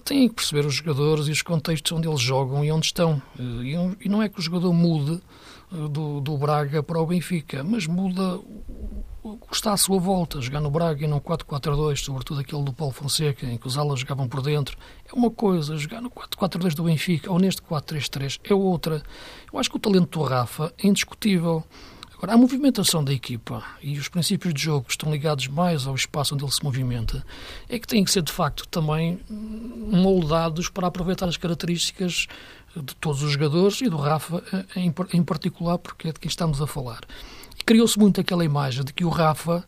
têm 0.05 0.29
que 0.29 0.35
perceber 0.35 0.67
os 0.67 0.75
jogadores 0.75 1.29
e 1.29 1.31
os 1.31 1.41
contextos 1.41 1.93
onde 1.93 2.09
eles 2.09 2.21
jogam 2.21 2.65
e 2.65 2.73
onde 2.73 2.87
estão. 2.87 3.23
E, 3.39 3.77
e 4.05 4.09
não 4.09 4.21
é 4.21 4.29
que 4.29 4.41
o 4.41 4.43
jogador 4.43 4.73
mude 4.73 5.23
eh, 5.73 5.89
do, 5.89 6.21
do 6.21 6.37
Braga 6.37 6.83
para 6.83 7.01
o 7.01 7.07
Benfica, 7.07 7.63
mas 7.63 7.87
muda 7.87 8.41
o 9.23 9.37
que 9.37 9.55
está 9.55 9.73
à 9.73 9.77
sua 9.77 9.99
volta. 9.99 10.41
Jogar 10.41 10.61
no 10.61 10.71
Braga 10.71 11.05
e 11.05 11.09
no 11.09 11.21
4-4-2, 11.21 12.05
sobretudo 12.05 12.41
aquele 12.41 12.65
do 12.65 12.73
Paulo 12.73 12.93
Fonseca, 12.93 13.47
em 13.47 13.59
que 13.59 13.67
os 13.67 13.77
alas 13.77 14.01
jogavam 14.01 14.29
por 14.29 14.43
dentro, 14.43 14.77
é 15.07 15.15
uma 15.15 15.31
coisa. 15.31 15.77
Jogar 15.77 16.01
no 16.01 16.11
4-4-2 16.11 16.75
do 16.75 16.85
Benfica 16.85 17.31
ou 17.31 17.39
neste 17.39 17.63
4-3-3 17.63 18.41
é 18.45 18.55
outra. 18.55 19.03
Eu 19.53 19.59
acho 19.59 19.71
que 19.71 19.77
o 19.77 19.81
talento 19.81 20.19
do 20.19 20.25
Rafa 20.25 20.73
é 20.79 20.87
indiscutível. 20.87 21.65
Agora, 22.15 22.35
a 22.35 22.37
movimentação 22.37 23.03
da 23.03 23.15
equipa 23.15 23.65
e 23.83 23.99
os 23.99 24.09
princípios 24.09 24.53
de 24.53 24.61
jogo 24.61 24.85
que 24.85 24.93
estão 24.93 25.11
ligados 25.11 25.49
mais 25.49 25.87
ao 25.87 25.95
espaço 25.95 26.35
onde 26.35 26.45
ele 26.45 26.53
se 26.53 26.63
movimenta 26.63 27.25
é 27.67 27.79
que 27.79 27.87
têm 27.87 28.05
que 28.05 28.11
ser, 28.11 28.21
de 28.21 28.31
facto, 28.31 28.69
também 28.69 29.19
moldados 29.31 30.69
para 30.69 30.87
aproveitar 30.87 31.27
as 31.27 31.39
características 31.39 32.27
de 32.77 32.95
todos 32.97 33.23
os 33.23 33.33
jogadores 33.33 33.81
e 33.81 33.89
do 33.89 33.97
Rafa 33.97 34.43
em 35.13 35.23
particular, 35.23 35.79
porque 35.79 36.09
é 36.09 36.13
de 36.13 36.21
quem 36.21 36.29
estamos 36.29 36.61
a 36.61 36.67
falar 36.67 37.01
criou-se 37.65 37.99
muito 37.99 38.21
aquela 38.21 38.45
imagem 38.45 38.85
de 38.85 38.93
que 38.93 39.05
o 39.05 39.09
Rafa 39.09 39.65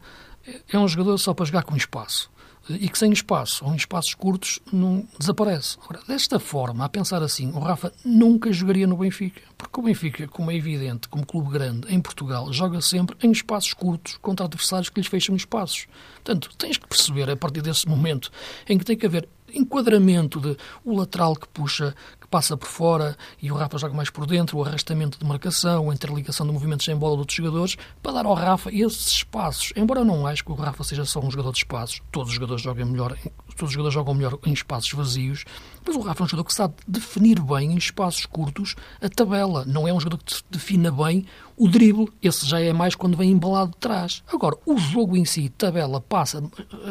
é 0.71 0.79
um 0.79 0.89
jogador 0.89 1.19
só 1.19 1.33
para 1.35 1.47
jogar 1.47 1.63
com 1.63 1.77
espaço 1.77 2.33
e 2.69 2.89
que 2.89 2.99
sem 2.99 3.13
espaço, 3.13 3.65
ou 3.65 3.73
em 3.73 3.77
espaços 3.77 4.15
curtos, 4.15 4.61
não 4.73 5.07
desaparece. 5.19 5.77
Desta 6.07 6.39
forma, 6.39 6.85
a 6.85 6.89
pensar 6.89 7.23
assim, 7.23 7.51
o 7.53 7.59
Rafa 7.59 7.93
nunca 8.05 8.53
jogaria 8.53 8.87
no 8.87 8.97
Benfica, 8.97 9.41
porque 9.59 9.81
o 9.81 9.83
Benfica, 9.83 10.29
como 10.29 10.51
é 10.51 10.57
evidente, 10.57 11.09
como 11.09 11.27
clube 11.27 11.51
grande 11.51 11.93
em 11.93 12.01
Portugal, 12.01 12.53
joga 12.53 12.81
sempre 12.81 13.17
em 13.23 13.33
espaços 13.33 13.75
curtos 13.75 14.17
contra 14.19 14.47
adversários 14.47 14.89
que 14.89 15.01
lhes 15.01 15.09
fecham 15.09 15.35
espaços. 15.35 15.87
Portanto, 16.15 16.51
tens 16.57 16.77
que 16.77 16.87
perceber, 16.87 17.29
a 17.31 17.37
partir 17.37 17.63
desse 17.63 17.89
momento, 17.89 18.31
em 18.69 18.79
que 18.79 18.85
tem 18.85 18.97
que 18.97 19.07
haver 19.07 19.29
enquadramento 19.55 20.41
de 20.41 20.57
o 20.85 20.97
lateral 20.97 21.35
que 21.35 21.49
puxa, 21.49 21.95
passa 22.33 22.57
por 22.57 22.67
fora 22.67 23.15
e 23.43 23.53
o 23.53 23.55
Rafa 23.55 23.77
joga 23.77 23.93
mais 23.95 24.09
por 24.09 24.27
dentro, 24.27 24.57
o 24.57 24.65
arrastamento 24.65 25.19
de 25.19 25.25
marcação, 25.27 25.91
a 25.91 25.95
interligação 25.95 26.47
de 26.47 26.53
movimentos 26.53 26.89
em 26.89 26.97
bola 26.97 27.15
de 27.15 27.21
outros 27.21 27.37
jogadores, 27.37 27.77
para 28.03 28.13
dar 28.13 28.25
ao 28.25 28.33
Rafa 28.33 28.71
esses 28.73 29.07
espaços. 29.09 29.71
Embora 29.77 30.01
eu 30.01 30.05
não 30.05 30.27
acho 30.27 30.43
que 30.43 30.51
o 30.51 30.55
Rafa 30.55 30.83
seja 30.83 31.05
só 31.05 31.21
um 31.21 31.31
jogador 31.31 31.53
de 31.53 31.59
espaços, 31.59 32.01
todos 32.11 32.31
os 32.31 32.35
jogadores 32.35 32.63
jogam 32.63 32.87
melhor, 32.87 33.15
todos 33.55 33.71
os 33.71 33.73
jogadores 33.73 33.95
jogam 33.95 34.15
melhor 34.15 34.39
em 34.45 34.53
espaços 34.53 34.93
vazios, 34.93 35.45
mas 35.85 35.97
o 35.97 36.01
Rafa 36.01 36.23
é 36.23 36.25
um 36.25 36.29
jogador 36.29 36.45
que 36.45 36.55
sabe 36.55 36.75
definir 36.87 37.41
bem 37.41 37.73
em 37.73 37.77
espaços 37.77 38.27
curtos 38.27 38.75
a 39.01 39.09
tabela. 39.09 39.65
Não 39.67 39.87
é 39.87 39.93
um 39.93 40.01
jogador 40.01 40.23
que 40.23 40.35
defina 40.51 40.91
bem 40.91 41.27
o 41.57 41.69
drible. 41.69 42.09
Esse 42.23 42.47
já 42.47 42.61
é 42.61 42.73
mais 42.73 42.95
quando 42.95 43.17
vem 43.17 43.31
embalado 43.31 43.73
de 43.73 43.79
trás. 43.79 44.23
Agora, 44.33 44.57
o 44.65 44.79
jogo 44.79 45.17
em 45.17 45.25
si, 45.25 45.49
tabela, 45.51 46.01
passa, 46.01 46.43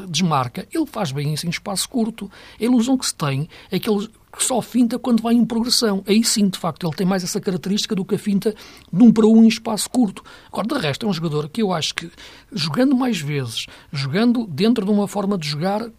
desmarca, 0.10 0.68
ele 0.72 0.86
faz 0.86 1.12
bem 1.12 1.34
isso 1.34 1.46
em 1.46 1.50
espaço 1.50 1.88
curto. 1.88 2.30
A 2.60 2.64
ilusão 2.64 2.98
que 2.98 3.06
se 3.06 3.16
tem 3.16 3.48
é 3.70 3.80
que 3.80 3.90
ele 3.90 4.10
só 4.38 4.62
finta 4.62 4.98
quando 4.98 5.22
vai 5.22 5.34
em 5.34 5.46
progressão. 5.46 6.04
Aí 6.08 6.24
sim, 6.24 6.48
de 6.48 6.58
facto, 6.58 6.86
ele 6.86 6.96
tem 6.96 7.06
mais 7.06 7.24
essa 7.24 7.40
característica 7.40 7.96
do 7.96 8.06
que 8.06 8.16
a 8.16 8.20
finta 8.20 8.56
de 8.92 9.04
um 9.04 9.12
para 9.12 9.26
um 9.26 9.44
em 9.44 9.48
espaço 9.48 9.90
curto. 9.90 10.24
Agora, 10.48 10.68
de 10.68 10.78
resto, 10.80 11.06
é 11.06 11.10
um 11.10 11.14
jogador 11.14 11.50
que 11.50 11.62
eu 11.62 11.74
acho 11.74 11.96
que, 11.96 12.10
jogando 12.52 12.96
mais 12.96 13.20
vezes, 13.20 13.68
jogando 13.92 14.46
dentro 14.48 14.86
de 14.86 14.92
uma 14.92 15.08
forma 15.08 15.38
de 15.38 15.48
jogar 15.48 15.90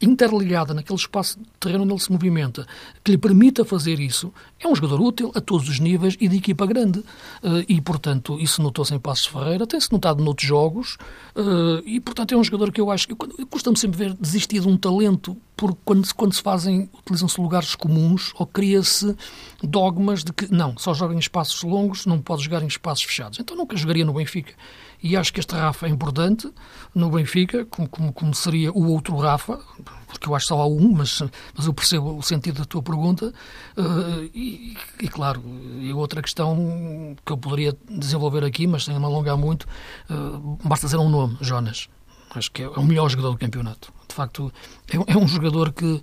interligada 0.00 0.72
naquele 0.72 0.98
espaço 0.98 1.38
de 1.38 1.46
terreno 1.58 1.84
onde 1.84 1.92
ele 1.92 2.00
se 2.00 2.12
movimenta, 2.12 2.66
que 3.02 3.10
lhe 3.12 3.18
permita 3.18 3.64
fazer 3.64 3.98
isso, 3.98 4.32
é 4.60 4.68
um 4.68 4.74
jogador 4.74 5.00
útil 5.00 5.32
a 5.34 5.40
todos 5.40 5.68
os 5.68 5.80
níveis 5.80 6.16
e 6.20 6.28
de 6.28 6.36
equipa 6.36 6.66
grande. 6.66 7.00
Uh, 7.00 7.64
e, 7.68 7.80
portanto, 7.80 8.38
isso 8.38 8.62
notou-se 8.62 8.94
em 8.94 8.98
Passos 8.98 9.26
Ferreira, 9.26 9.66
tem-se 9.66 9.90
notado 9.92 10.22
noutros 10.22 10.46
jogos, 10.46 10.96
uh, 11.36 11.82
e, 11.84 12.00
portanto, 12.00 12.32
é 12.32 12.36
um 12.36 12.44
jogador 12.44 12.72
que 12.72 12.80
eu 12.80 12.90
acho 12.90 13.08
que 13.08 13.14
custa-me 13.46 13.76
sempre 13.76 13.98
ver 13.98 14.14
desistir 14.14 14.60
de 14.60 14.68
um 14.68 14.76
talento, 14.76 15.36
porque 15.56 15.78
quando, 15.84 16.14
quando 16.14 16.32
se 16.32 16.42
fazem, 16.42 16.88
utilizam-se 16.96 17.40
lugares 17.40 17.74
comuns 17.74 18.32
ou 18.36 18.46
cria-se 18.46 19.16
dogmas 19.62 20.22
de 20.22 20.32
que, 20.32 20.52
não, 20.52 20.78
só 20.78 20.94
joga 20.94 21.14
em 21.14 21.18
espaços 21.18 21.62
longos, 21.64 22.06
não 22.06 22.20
pode 22.20 22.44
jogar 22.44 22.62
em 22.62 22.68
espaços 22.68 23.04
fechados. 23.04 23.40
Então 23.40 23.56
nunca 23.56 23.76
jogaria 23.76 24.04
no 24.04 24.12
Benfica. 24.12 24.54
E 25.02 25.16
acho 25.16 25.32
que 25.32 25.40
este 25.40 25.54
Rafa 25.54 25.86
é 25.86 25.90
importante 25.90 26.52
no 26.94 27.10
Benfica, 27.10 27.64
como, 27.66 27.88
como, 27.88 28.12
como 28.12 28.34
seria 28.34 28.72
o 28.72 28.90
outro 28.90 29.16
Rafa, 29.16 29.60
porque 30.08 30.28
eu 30.28 30.34
acho 30.34 30.46
que 30.46 30.48
só 30.48 30.60
há 30.60 30.66
um, 30.66 30.92
mas, 30.92 31.22
mas 31.54 31.66
eu 31.66 31.72
percebo 31.72 32.16
o 32.16 32.22
sentido 32.22 32.58
da 32.58 32.64
tua 32.64 32.82
pergunta. 32.82 33.32
Uh, 33.76 34.28
e, 34.34 34.76
e, 35.00 35.08
claro, 35.08 35.42
e 35.80 35.92
outra 35.92 36.20
questão 36.20 37.14
que 37.24 37.32
eu 37.32 37.38
poderia 37.38 37.76
desenvolver 37.88 38.42
aqui, 38.44 38.66
mas 38.66 38.84
sem 38.84 38.98
me 38.98 39.04
alongar 39.04 39.36
muito, 39.36 39.68
uh, 40.10 40.58
basta 40.64 40.86
dizer 40.86 40.98
um 40.98 41.08
nome, 41.08 41.36
Jonas. 41.40 41.88
Acho 42.30 42.50
que 42.50 42.62
é 42.62 42.68
o 42.68 42.82
melhor 42.82 43.08
jogador 43.08 43.32
do 43.32 43.38
campeonato. 43.38 43.92
De 44.08 44.14
facto, 44.14 44.52
é, 44.88 45.12
é 45.12 45.16
um 45.16 45.28
jogador 45.28 45.72
que 45.72 46.02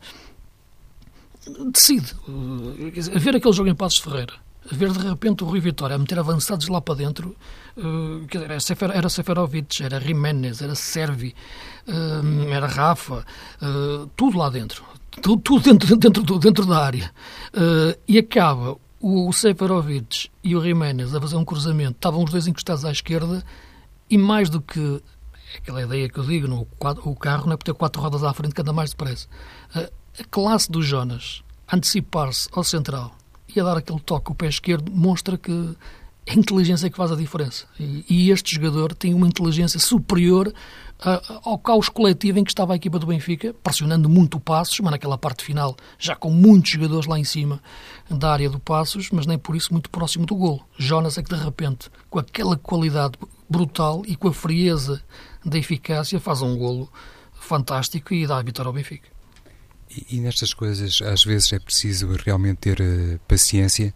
decide. 1.71 2.13
Uh, 2.27 3.19
ver 3.19 3.36
aquele 3.36 3.53
jogo 3.53 3.69
em 3.69 3.75
Passos 3.75 3.99
Ferreira, 3.99 4.34
ver 4.71 4.91
de 4.91 5.08
repente 5.08 5.43
o 5.43 5.47
Rui 5.47 5.60
Vitória 5.60 5.95
a 5.95 5.99
meter 5.99 6.17
avançados 6.19 6.67
lá 6.67 6.81
para 6.81 6.95
dentro, 6.95 7.36
uh, 7.78 8.44
era, 8.44 8.60
Sefer, 8.60 8.92
era 8.92 9.10
Seferovic, 9.10 9.84
era 9.84 10.00
Jiménez, 10.00 10.62
era 10.62 10.76
Servi, 10.76 11.36
uh, 11.88 12.50
era 12.50 12.68
Rafa, 12.68 13.26
uh, 13.62 14.08
tudo 14.16 14.38
lá 14.38 14.50
dentro, 14.50 14.84
tudo, 15.22 15.42
tudo 15.42 15.64
dentro, 15.64 15.96
dentro, 15.98 16.40
dentro 16.40 16.66
da 16.66 16.86
área. 16.86 17.12
e 18.08 18.18
acaba 18.18 18.78
o, 19.00 19.30
o 19.30 19.34
Seferovic 19.34 20.30
e 20.44 20.56
o 20.56 20.64
Jiménez 20.64 21.14
a 21.14 21.22
fazer 21.22 21.36
um 21.36 21.46
cruzamento, 21.46 21.94
estavam 21.94 22.24
os 22.24 22.32
dois 22.32 22.48
encostados 22.48 22.86
à 22.86 22.92
esquerda 22.92 23.44
e 24.10 24.18
mais 24.18 24.50
do 24.50 24.62
que 24.62 25.02
aquela 25.58 25.84
ideia 25.84 26.10
que 26.10 26.18
eu 26.18 26.24
digo, 26.26 26.48
no, 26.48 26.68
o 27.04 27.16
carro 27.16 27.46
não 27.46 27.54
é 27.54 27.58
por 27.58 27.64
ter 27.64 27.74
quatro 27.74 28.02
rodas 28.02 28.24
à 28.24 28.34
frente 28.34 28.54
que 28.54 28.62
anda 28.62 28.74
mais 28.74 28.92
depressa. 28.92 29.28
a 29.74 30.24
classe 30.30 30.70
do 30.70 30.82
Jonas 30.82 31.44
antecipar-se 31.72 32.48
ao 32.52 32.64
central 32.64 33.16
e 33.56 33.60
a 33.60 33.64
dar 33.64 33.78
aquele 33.78 34.00
toque 34.00 34.26
com 34.26 34.34
o 34.34 34.36
pé 34.36 34.48
esquerdo 34.48 34.92
mostra 34.92 35.38
que 35.38 35.76
a 36.28 36.34
inteligência 36.34 36.90
que 36.90 36.98
faz 36.98 37.12
a 37.12 37.16
diferença. 37.16 37.66
E, 37.80 38.06
e 38.10 38.32
este 38.32 38.56
jogador 38.56 38.94
tem 38.94 39.14
uma 39.14 39.28
inteligência 39.28 39.80
superior 39.80 40.48
uh, 40.48 41.40
ao 41.44 41.60
caos 41.60 41.88
coletivo 41.88 42.40
em 42.40 42.44
que 42.44 42.52
estava 42.52 42.74
a 42.74 42.76
equipa 42.76 42.98
do 42.98 43.06
Benfica, 43.06 43.54
pressionando 43.64 44.10
muito 44.10 44.38
o 44.38 44.40
Passos, 44.40 44.80
mas 44.80 44.92
naquela 44.92 45.18
parte 45.18 45.44
final, 45.44 45.76
já 46.00 46.16
com 46.16 46.32
muitos 46.32 46.72
jogadores 46.72 47.06
lá 47.06 47.20
em 47.20 47.24
cima 47.24 47.62
da 48.10 48.32
área 48.32 48.50
do 48.50 48.60
Passos, 48.60 49.10
mas 49.12 49.26
nem 49.26 49.38
por 49.38 49.56
isso 49.56 49.72
muito 49.72 49.90
próximo 49.90 50.26
do 50.26 50.36
golo. 50.36 50.66
Jonas 50.78 51.18
é 51.18 51.24
que 51.24 51.34
de 51.34 51.42
repente, 51.42 51.90
com 52.10 52.20
aquela 52.20 52.58
qualidade 52.58 53.14
brutal 53.48 54.02
e 54.08 54.16
com 54.16 54.28
a 54.28 54.34
frieza 54.34 55.02
da 55.46 55.58
eficácia, 55.58 56.20
faz 56.20 56.42
um 56.42 56.58
golo 56.58 56.92
fantástico 57.34 58.14
e 58.14 58.26
dá 58.26 58.40
a 58.40 58.44
vitória 58.44 58.70
ao 58.70 58.74
Benfica. 58.74 59.16
E, 59.90 60.18
e, 60.18 60.20
nestas 60.20 60.54
coisas, 60.54 61.00
às 61.02 61.24
vezes, 61.24 61.54
é 61.54 61.60
preciso 61.60 62.08
realmente 62.16 62.58
ter 62.58 62.82
uh, 62.82 63.20
paciência. 63.28 63.94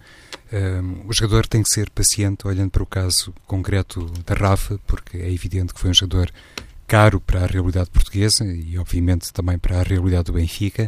Um, 0.51 1.07
o 1.07 1.13
jogador 1.13 1.45
tem 1.45 1.61
que 1.61 1.69
ser 1.69 1.89
paciente, 1.91 2.47
olhando 2.47 2.71
para 2.71 2.83
o 2.83 2.85
caso 2.85 3.33
concreto 3.45 4.05
da 4.25 4.33
Rafa, 4.33 4.79
porque 4.87 5.17
é 5.17 5.31
evidente 5.31 5.73
que 5.73 5.79
foi 5.79 5.91
um 5.91 5.93
jogador 5.93 6.31
caro 6.87 7.21
para 7.21 7.43
a 7.43 7.47
realidade 7.47 7.89
portuguesa 7.91 8.43
e, 8.45 8.77
obviamente, 8.77 9.31
também 9.31 9.59
para 9.59 9.79
a 9.79 9.83
realidade 9.83 10.25
do 10.25 10.33
Benfica. 10.33 10.87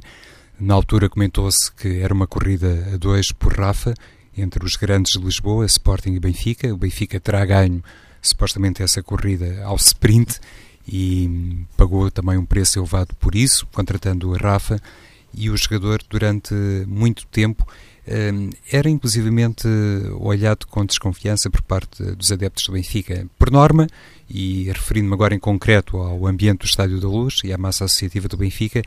Na 0.60 0.74
altura 0.74 1.10
comentou-se 1.10 1.72
que 1.72 2.00
era 2.00 2.14
uma 2.14 2.26
corrida 2.26 2.90
a 2.94 2.98
dois 2.98 3.32
por 3.32 3.54
Rafa, 3.54 3.94
entre 4.36 4.66
os 4.66 4.76
grandes 4.76 5.14
de 5.14 5.24
Lisboa, 5.24 5.66
Sporting 5.66 6.14
e 6.14 6.20
Benfica. 6.20 6.74
O 6.74 6.78
Benfica 6.78 7.20
terá 7.20 7.46
ganho, 7.46 7.84
supostamente, 8.22 8.82
essa 8.82 9.04
corrida 9.04 9.64
ao 9.64 9.76
sprint 9.76 10.40
e 10.88 11.66
pagou 11.78 12.10
também 12.10 12.38
um 12.38 12.46
preço 12.46 12.80
elevado 12.80 13.16
por 13.16 13.36
isso, 13.36 13.68
contratando 13.68 14.34
a 14.34 14.38
Rafa 14.38 14.82
e 15.34 15.50
o 15.50 15.58
jogador 15.58 16.02
durante 16.10 16.54
muito 16.88 17.26
tempo 17.28 17.66
era 18.72 18.90
inclusivamente 18.90 19.68
olhado 20.20 20.66
com 20.68 20.86
desconfiança 20.86 21.50
por 21.50 21.62
parte 21.62 22.04
dos 22.16 22.32
adeptos 22.32 22.66
do 22.66 22.74
Benfica. 22.74 23.28
Por 23.38 23.52
norma, 23.52 23.88
e 24.30 24.64
referindo-me 24.66 25.14
agora 25.14 25.36
em 25.36 25.40
concreto 25.40 25.98
ao 25.98 26.26
ambiente 26.26 26.60
do 26.60 26.66
Estádio 26.66 27.00
da 27.00 27.08
Luz 27.08 27.42
e 27.44 27.54
à 27.54 27.58
massa 27.58 27.86
associativa 27.86 28.28
do 28.28 28.38
Benfica, 28.38 28.82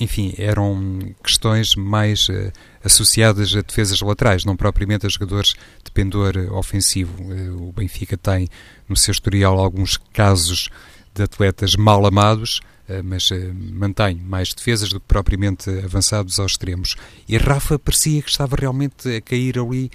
enfim, 0.00 0.34
eram 0.38 0.98
questões 1.22 1.74
mais 1.74 2.28
uh, 2.28 2.52
associadas 2.82 3.54
a 3.54 3.60
defesas 3.60 4.00
laterais, 4.00 4.44
não 4.44 4.56
propriamente 4.56 5.06
a 5.06 5.08
jogadores 5.08 5.54
de 5.84 5.90
pendor 5.90 6.36
ofensivo. 6.52 7.22
Uh, 7.22 7.68
o 7.68 7.72
Benfica 7.72 8.16
tem 8.16 8.48
no 8.88 8.96
seu 8.96 9.12
historial 9.12 9.58
alguns 9.58 9.98
casos 10.12 10.70
de 11.14 11.22
atletas 11.22 11.76
mal 11.76 12.04
amados, 12.06 12.60
mas 13.04 13.30
mantém 13.72 14.16
mais 14.16 14.54
defesas 14.54 14.88
do 14.88 15.00
que 15.00 15.06
propriamente 15.06 15.68
avançados 15.84 16.38
aos 16.38 16.52
extremos. 16.52 16.96
E 17.28 17.36
Rafa 17.36 17.78
parecia 17.78 18.22
que 18.22 18.30
estava 18.30 18.56
realmente 18.56 19.08
a 19.16 19.20
cair 19.20 19.58
ali 19.58 19.90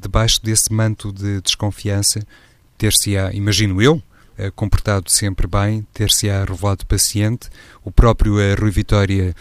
debaixo 0.00 0.42
desse 0.42 0.72
manto 0.72 1.12
de 1.12 1.40
desconfiança, 1.40 2.20
ter-se-á, 2.76 3.32
imagino 3.32 3.80
eu, 3.80 4.02
eh, 4.38 4.52
comportado 4.54 5.10
sempre 5.10 5.48
bem, 5.48 5.84
ter-se-á 5.92 6.44
revelado 6.44 6.86
paciente. 6.86 7.50
O 7.84 7.90
próprio 7.90 8.38
eh, 8.38 8.54
Rui 8.54 8.70
Vitória 8.70 9.34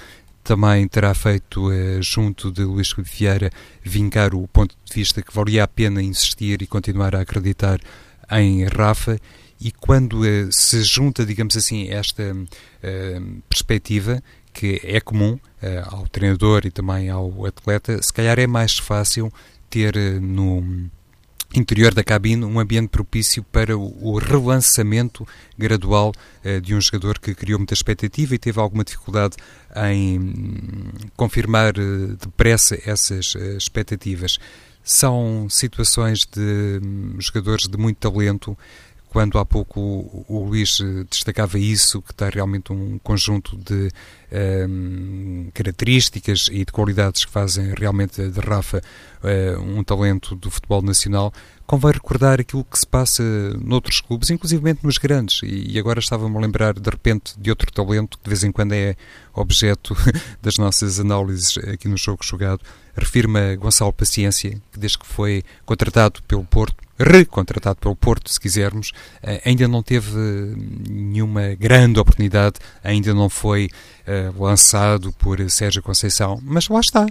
também 0.43 0.87
terá 0.87 1.13
feito, 1.13 1.71
eh, 1.71 1.99
junto 2.01 2.51
de 2.51 2.63
Luís 2.63 2.95
Vieira, 2.97 3.51
vincar 3.83 4.33
o 4.33 4.47
ponto 4.47 4.75
de 4.83 4.93
vista 4.95 5.21
que 5.21 5.31
valia 5.31 5.63
a 5.65 5.67
pena 5.67 6.01
insistir 6.01 6.63
e 6.63 6.67
continuar 6.67 7.15
a 7.15 7.21
acreditar 7.21 7.79
em 8.31 8.65
Rafa. 8.65 9.19
E 9.59 9.71
quando 9.71 10.21
se 10.51 10.83
junta, 10.83 11.25
digamos 11.25 11.57
assim, 11.57 11.89
esta 11.89 12.35
perspectiva, 13.49 14.21
que 14.53 14.79
é 14.83 15.01
comum 15.01 15.39
ao 15.87 16.07
treinador 16.07 16.65
e 16.65 16.71
também 16.71 17.09
ao 17.09 17.45
atleta, 17.45 17.99
se 18.01 18.13
calhar 18.13 18.37
é 18.37 18.45
mais 18.45 18.77
fácil 18.77 19.33
ter 19.69 19.95
no 20.21 20.89
interior 21.53 21.93
da 21.93 22.03
cabine 22.03 22.43
um 22.43 22.59
ambiente 22.59 22.89
propício 22.89 23.43
para 23.43 23.77
o, 23.77 24.17
relançamento 24.17 25.27
gradual 25.57 26.11
uh, 26.43 26.61
de 26.61 26.75
um 26.75 26.81
jogador 26.81 27.19
que 27.19 27.33
criou 27.33 27.59
muita 27.59 27.73
expectativa 27.73 28.35
e 28.35 28.37
teve 28.37 28.59
alguma 28.59 28.83
dificuldade 28.83 29.37
em 29.89 30.19
hum, 30.19 30.91
confirmar 31.15 31.77
uh, 31.77 32.15
depressa 32.17 32.77
essas 32.85 33.35
uh, 33.35 33.57
expectativas. 33.57 34.37
São 34.83 35.47
situações 35.49 36.19
de 36.19 36.79
um, 36.83 37.19
jogadores 37.19 37.67
de 37.67 37.77
muito 37.77 37.97
talento 37.97 38.57
quando 39.17 39.39
há 39.39 39.45
pouco 39.45 39.79
o, 39.79 40.25
o 40.29 40.45
Luís 40.45 40.77
destacava 41.09 41.57
isso, 41.57 42.03
que 42.03 42.11
está 42.11 42.29
realmente 42.29 42.71
um 42.71 42.99
conjunto 42.99 43.57
de 43.57 43.89
um, 44.69 45.49
características 45.55 46.49
e 46.51 46.63
de 46.63 46.71
qualidades 46.71 47.25
que 47.25 47.31
fazem 47.31 47.73
realmente 47.75 48.29
de 48.29 48.39
Rafa 48.39 48.79
uh, 49.23 49.59
um 49.59 49.83
talento 49.83 50.35
do 50.35 50.51
futebol 50.51 50.83
nacional, 50.83 51.33
convém 51.67 51.91
recordar 51.91 52.39
aquilo 52.39 52.63
que 52.63 52.79
se 52.79 52.87
passa 52.87 53.21
noutros 53.61 53.99
clubes, 53.99 54.29
inclusive 54.29 54.77
nos 54.81 54.97
grandes. 54.97 55.41
E, 55.43 55.77
agora 55.77 55.99
estava-me 55.99 56.35
a 56.35 56.39
lembrar, 56.39 56.73
de 56.73 56.89
repente, 56.89 57.33
de 57.37 57.49
outro 57.49 57.69
talento 57.71 58.17
que 58.17 58.23
de 58.23 58.29
vez 58.29 58.43
em 58.43 58.51
quando 58.53 58.71
é 58.71 58.95
objeto 59.33 59.95
das 60.41 60.57
nossas 60.57 60.97
análises 60.99 61.57
aqui 61.57 61.89
no 61.89 61.97
jogo 61.97 62.23
jogado. 62.23 62.61
Refirma 62.95 63.55
Gonçalo 63.57 63.91
Paciência, 63.91 64.51
que 64.71 64.79
desde 64.79 64.97
que 64.97 65.05
foi 65.05 65.43
contratado 65.65 66.23
pelo 66.23 66.45
Porto, 66.45 66.87
recontratado 66.97 67.77
pelo 67.79 67.95
Porto, 67.95 68.31
se 68.31 68.39
quisermos, 68.39 68.91
eh, 69.21 69.41
ainda 69.45 69.67
não 69.67 69.83
teve 69.83 70.15
nenhuma 70.89 71.53
grande 71.53 71.99
oportunidade, 71.99 72.55
ainda 72.83 73.13
não 73.13 73.29
foi 73.29 73.69
uh, 74.07 74.43
lançado 74.43 75.13
por 75.13 75.37
Sérgio 75.49 75.83
Conceição, 75.83 76.39
mas 76.41 76.67
lá 76.69 76.79
está. 76.79 77.05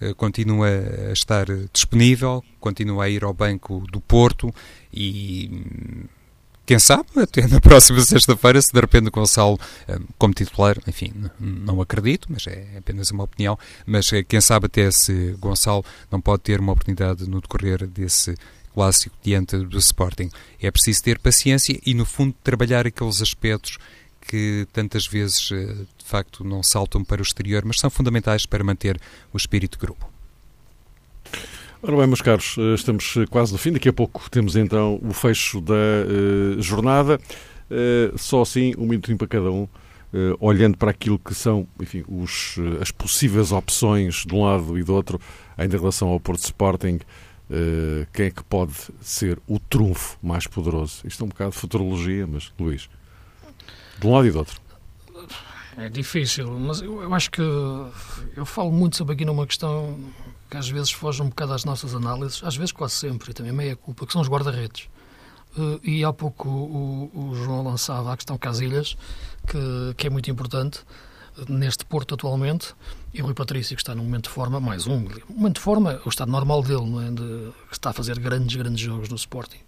Uh, 0.00 0.14
continua 0.14 0.68
a 1.08 1.12
estar 1.12 1.46
disponível, 1.72 2.44
continua 2.60 3.04
a 3.04 3.08
ir 3.08 3.24
ao 3.24 3.34
banco 3.34 3.84
do 3.90 4.00
Porto 4.00 4.54
e 4.92 6.06
quem 6.64 6.78
sabe, 6.78 7.06
até 7.16 7.46
na 7.46 7.58
próxima 7.62 8.00
sexta-feira, 8.02 8.60
se 8.60 8.70
de 8.70 8.78
repente 8.78 9.08
o 9.08 9.10
Gonçalo, 9.10 9.58
como 10.18 10.34
titular, 10.34 10.76
enfim, 10.86 11.14
não 11.40 11.80
acredito, 11.80 12.28
mas 12.28 12.46
é 12.46 12.76
apenas 12.76 13.10
uma 13.10 13.24
opinião, 13.24 13.58
mas 13.86 14.10
quem 14.28 14.38
sabe 14.38 14.66
até 14.66 14.90
se 14.90 15.34
Gonçalo 15.38 15.82
não 16.10 16.20
pode 16.20 16.42
ter 16.42 16.60
uma 16.60 16.72
oportunidade 16.72 17.26
no 17.26 17.40
decorrer 17.40 17.86
desse 17.86 18.34
clássico 18.78 19.16
diante 19.22 19.56
do 19.56 19.78
Sporting. 19.78 20.30
É 20.60 20.70
preciso 20.70 21.02
ter 21.02 21.18
paciência 21.18 21.80
e, 21.84 21.94
no 21.94 22.04
fundo, 22.04 22.34
trabalhar 22.44 22.86
aqueles 22.86 23.20
aspectos 23.20 23.78
que 24.20 24.68
tantas 24.72 25.06
vezes, 25.06 25.50
eh, 25.50 25.74
facto, 26.08 26.44
não 26.44 26.62
saltam 26.62 27.04
para 27.04 27.20
o 27.20 27.22
exterior, 27.22 27.64
mas 27.64 27.78
são 27.78 27.90
fundamentais 27.90 28.46
para 28.46 28.64
manter 28.64 29.00
o 29.32 29.36
espírito 29.36 29.78
de 29.78 29.86
grupo. 29.86 30.08
Ora 31.80 31.96
bem, 31.96 32.08
meus 32.08 32.20
caros, 32.20 32.56
eh, 32.58 32.74
estamos 32.74 33.14
quase 33.30 33.52
no 33.52 33.58
fim. 33.58 33.70
Daqui 33.70 33.88
a 33.88 33.92
pouco 33.92 34.28
temos 34.28 34.56
então 34.56 34.98
o 35.00 35.12
fecho 35.12 35.60
da 35.60 35.74
uh, 35.74 36.60
jornada. 36.60 37.20
Uh, 37.70 38.18
só 38.18 38.42
assim, 38.42 38.74
um 38.76 38.86
minutinho 38.86 39.16
para 39.16 39.28
cada 39.28 39.48
um, 39.48 39.62
uh, 39.62 39.68
olhando 40.40 40.76
para 40.76 40.90
aquilo 40.90 41.20
que 41.20 41.32
são, 41.34 41.68
enfim, 41.80 42.02
os, 42.08 42.56
as 42.80 42.90
possíveis 42.90 43.52
opções 43.52 44.24
de 44.26 44.34
um 44.34 44.44
lado 44.44 44.76
e 44.76 44.82
do 44.82 44.92
outro, 44.92 45.20
ainda 45.56 45.76
em 45.76 45.78
relação 45.78 46.08
ao 46.08 46.18
Porto 46.18 46.42
Sporting. 46.42 46.98
Quem 48.12 48.26
é 48.26 48.30
que 48.30 48.44
pode 48.44 48.74
ser 49.00 49.38
o 49.46 49.58
trunfo 49.58 50.18
mais 50.22 50.46
poderoso? 50.46 51.00
Isto 51.06 51.22
é 51.22 51.24
um 51.24 51.28
bocado 51.30 51.52
de 51.52 51.56
futurologia, 51.56 52.26
mas 52.26 52.52
Luís, 52.58 52.90
de 53.98 54.06
um 54.06 54.12
lado 54.12 54.26
e 54.26 54.30
do 54.30 54.38
outro. 54.38 54.60
É 55.78 55.88
difícil, 55.88 56.50
mas 56.58 56.80
eu, 56.82 57.02
eu 57.02 57.14
acho 57.14 57.30
que 57.30 57.40
eu 57.40 58.44
falo 58.44 58.72
muito 58.72 58.96
sobre 58.96 59.14
aqui 59.14 59.24
numa 59.24 59.46
questão 59.46 59.96
que 60.50 60.56
às 60.56 60.68
vezes 60.68 60.90
foge 60.90 61.22
um 61.22 61.28
bocado 61.28 61.52
às 61.52 61.64
nossas 61.64 61.94
análises, 61.94 62.42
às 62.42 62.56
vezes 62.56 62.72
quase 62.72 62.94
sempre, 62.94 63.30
e 63.30 63.34
também 63.34 63.52
meia 63.52 63.76
culpa, 63.76 64.04
que 64.04 64.12
são 64.12 64.20
os 64.20 64.28
guarda-redes. 64.28 64.88
Uh, 65.56 65.80
e 65.82 66.04
há 66.04 66.12
pouco 66.12 66.48
o, 66.48 67.10
o, 67.14 67.34
João 67.34 67.62
lançava 67.62 68.12
a 68.12 68.16
questão 68.16 68.36
Casilhas, 68.36 68.96
que, 69.46 69.94
que 69.96 70.06
é 70.06 70.10
muito 70.10 70.30
importante 70.30 70.80
neste 71.48 71.84
Porto 71.84 72.14
atualmente, 72.14 72.74
e 73.14 73.22
o 73.22 73.24
Rui 73.24 73.34
Patrício, 73.34 73.76
que 73.76 73.82
está 73.82 73.94
num 73.94 74.02
momento 74.02 74.24
de 74.24 74.30
forma, 74.30 74.58
mais 74.58 74.86
um, 74.86 74.96
um 74.96 75.34
momento 75.36 75.56
de 75.56 75.60
forma, 75.60 76.00
o 76.04 76.08
estado 76.08 76.30
normal 76.30 76.62
dele, 76.62 76.84
não 76.84 77.00
é? 77.00 77.10
de, 77.10 77.52
que 77.68 77.74
está 77.74 77.90
a 77.90 77.92
fazer 77.92 78.18
grandes, 78.18 78.56
grandes 78.56 78.80
jogos 78.80 79.08
no 79.08 79.16
Sporting 79.16 79.60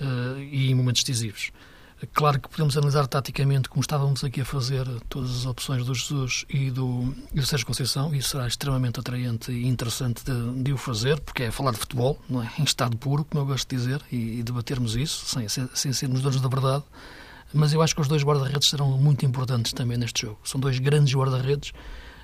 uh, 0.00 0.38
e 0.38 0.70
em 0.70 0.74
momentos 0.74 1.04
decisivos. 1.04 1.52
Claro 2.12 2.40
que 2.40 2.48
podemos 2.48 2.76
analisar 2.76 3.06
taticamente, 3.06 3.68
como 3.68 3.80
estávamos 3.80 4.22
aqui 4.24 4.40
a 4.40 4.44
fazer, 4.44 4.86
todas 5.08 5.30
as 5.30 5.46
opções 5.46 5.84
do 5.84 5.94
Jesus 5.94 6.44
e 6.48 6.70
do, 6.70 7.14
e 7.32 7.40
do 7.40 7.46
Sérgio 7.46 7.66
Conceição, 7.66 8.14
e 8.14 8.18
isso 8.18 8.30
será 8.30 8.46
extremamente 8.46 9.00
atraente 9.00 9.50
e 9.52 9.66
interessante 9.66 10.24
de, 10.24 10.62
de, 10.62 10.72
o 10.72 10.76
fazer, 10.76 11.20
porque 11.20 11.44
é 11.44 11.50
falar 11.50 11.72
de 11.72 11.78
futebol, 11.78 12.18
não 12.28 12.42
é? 12.42 12.50
em 12.58 12.64
estado 12.64 12.96
puro, 12.96 13.24
como 13.24 13.42
eu 13.42 13.46
gosto 13.46 13.68
de 13.68 13.76
dizer, 13.76 14.02
e, 14.10 14.40
e 14.40 14.42
debatermos 14.42 14.96
isso, 14.96 15.26
sem, 15.26 15.48
sem, 15.48 15.92
sermos 15.92 16.20
donos 16.20 16.40
da 16.40 16.48
verdade 16.48 16.84
mas 17.56 17.72
eu 17.72 17.80
acho 17.80 17.94
que 17.94 18.00
os 18.00 18.08
dois 18.08 18.24
guarda-redes 18.24 18.68
serão 18.68 18.98
muito 18.98 19.24
importantes 19.24 19.72
também 19.72 19.96
neste 19.96 20.22
jogo. 20.22 20.40
São 20.42 20.60
dois 20.60 20.80
grandes 20.80 21.14
guarda-redes. 21.14 21.72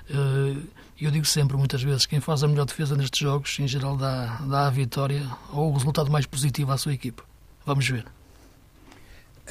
Eh, 0.09 0.57
eu 0.99 1.09
digo 1.09 1.25
sempre, 1.25 1.55
muitas 1.55 1.81
vezes, 1.81 2.05
quem 2.05 2.19
faz 2.19 2.43
a 2.43 2.47
melhor 2.49 2.65
defesa 2.65 2.97
nestes 2.97 3.19
jogos, 3.21 3.57
em 3.57 3.67
geral, 3.67 3.95
dá, 3.95 4.41
dá 4.47 4.67
a 4.67 4.69
vitória 4.69 5.25
ou 5.51 5.71
o 5.71 5.73
resultado 5.73 6.11
mais 6.11 6.25
positivo 6.25 6.71
à 6.71 6.77
sua 6.77 6.93
equipa. 6.93 7.23
Vamos 7.65 7.87
ver. 7.87 8.05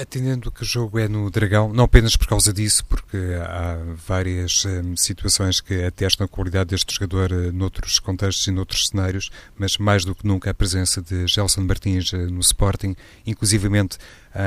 Atendendo 0.01 0.51
que 0.51 0.63
o 0.63 0.65
jogo 0.65 0.99
é 0.99 1.07
no 1.07 1.31
Dragão, 1.31 1.75
não 1.75 1.85
apenas 1.85 2.17
por 2.17 2.27
causa 2.27 2.55
disso, 2.55 2.83
porque 2.87 3.19
há 3.39 3.77
várias 3.95 4.65
um, 4.65 4.97
situações 4.97 5.61
que 5.61 5.85
atestam 5.85 6.25
a 6.25 6.29
qualidade 6.29 6.71
deste 6.71 6.95
jogador 6.95 7.31
uh, 7.31 7.53
noutros 7.53 7.99
contextos 7.99 8.47
e 8.47 8.51
noutros 8.51 8.89
cenários, 8.89 9.31
mas 9.59 9.77
mais 9.77 10.03
do 10.03 10.15
que 10.15 10.27
nunca 10.27 10.51
a 10.51 10.55
presença 10.55 11.03
de 11.03 11.27
Gelson 11.27 11.61
Martins 11.61 12.15
uh, 12.15 12.17
no 12.17 12.41
Sporting, 12.41 12.97
inclusivamente 13.27 13.99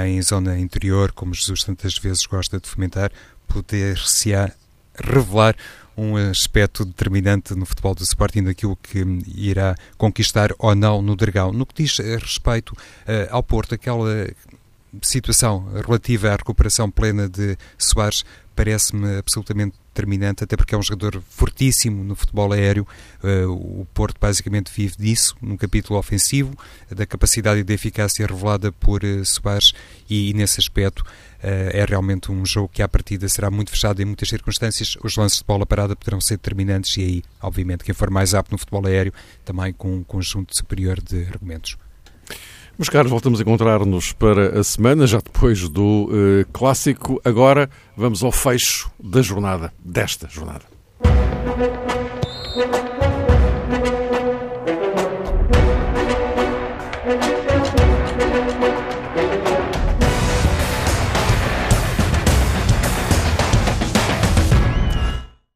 em 0.08 0.20
zona 0.24 0.58
interior, 0.58 1.12
como 1.12 1.36
Jesus 1.36 1.64
tantas 1.64 2.00
vezes 2.00 2.26
gosta 2.26 2.60
de 2.60 2.68
fomentar, 2.68 3.12
poder-se-á 3.48 4.52
revelar 4.96 5.56
um 5.96 6.16
aspecto 6.16 6.84
determinante 6.84 7.54
no 7.54 7.68
futebol 7.68 7.94
do 7.94 8.02
Sporting 8.02 8.44
daquilo 8.44 8.76
que 8.76 9.06
irá 9.36 9.76
conquistar 10.00 10.50
ou 10.58 10.74
não 10.74 11.00
no 11.00 11.16
Dragão. 11.16 11.54
No 11.54 11.64
que 11.64 11.84
diz 11.84 12.00
respeito 12.00 12.72
uh, 12.72 13.30
ao 13.30 13.44
Porto, 13.44 13.76
aquela 13.76 14.28
situação 15.02 15.68
relativa 15.86 16.30
à 16.30 16.36
recuperação 16.36 16.90
plena 16.90 17.28
de 17.28 17.58
Soares 17.78 18.24
parece-me 18.56 19.18
absolutamente 19.18 19.76
determinante, 19.88 20.44
até 20.44 20.56
porque 20.56 20.74
é 20.74 20.78
um 20.78 20.82
jogador 20.82 21.22
fortíssimo 21.30 22.04
no 22.04 22.16
futebol 22.16 22.52
aéreo. 22.52 22.88
Uh, 23.24 23.82
o 23.82 23.88
Porto 23.94 24.18
basicamente 24.20 24.72
vive 24.72 24.96
disso, 24.98 25.36
num 25.42 25.58
capítulo 25.58 26.00
ofensivo, 26.00 26.58
da 26.90 27.06
capacidade 27.06 27.60
e 27.60 27.64
da 27.64 27.74
eficácia 27.74 28.26
revelada 28.26 28.72
por 28.72 29.04
uh, 29.04 29.26
Soares, 29.26 29.74
e, 30.10 30.34
nesse 30.34 30.60
aspecto 30.60 31.00
uh, 31.00 31.06
é 31.42 31.86
realmente 31.86 32.32
um 32.32 32.46
jogo 32.46 32.70
que, 32.70 32.82
à 32.82 32.88
partida, 32.88 33.28
será 33.28 33.52
muito 33.52 33.72
fechado 33.72 34.02
em 34.02 34.06
muitas 34.06 34.30
circunstâncias. 34.30 34.98
Os 35.04 35.16
lances 35.16 35.40
de 35.40 35.46
bola 35.46 35.66
parada 35.66 35.96
poderão 35.96 36.22
ser 36.22 36.38
determinantes, 36.38 36.96
e 36.98 37.02
aí, 37.02 37.24
obviamente, 37.42 37.84
quem 37.84 37.94
for 37.94 38.10
mais 38.10 38.34
apto 38.34 38.52
no 38.52 38.58
futebol 38.58 38.86
aéreo, 38.86 39.14
também 39.46 39.74
com 39.74 39.96
um 39.96 40.04
conjunto 40.04 40.56
superior 40.56 41.02
de 41.02 41.26
argumentos. 41.26 41.78
Meus 42.78 42.90
caros, 42.90 43.12
voltamos 43.12 43.40
a 43.40 43.44
encontrar-nos 43.44 44.14
para 44.14 44.60
a 44.60 44.64
semana, 44.64 45.06
já 45.06 45.20
depois 45.20 45.70
do 45.70 46.10
uh, 46.10 46.46
clássico. 46.52 47.22
Agora 47.24 47.70
vamos 47.96 48.24
ao 48.24 48.32
fecho 48.32 48.92
da 49.00 49.22
jornada, 49.22 49.72
desta 49.80 50.28
jornada. 50.28 50.64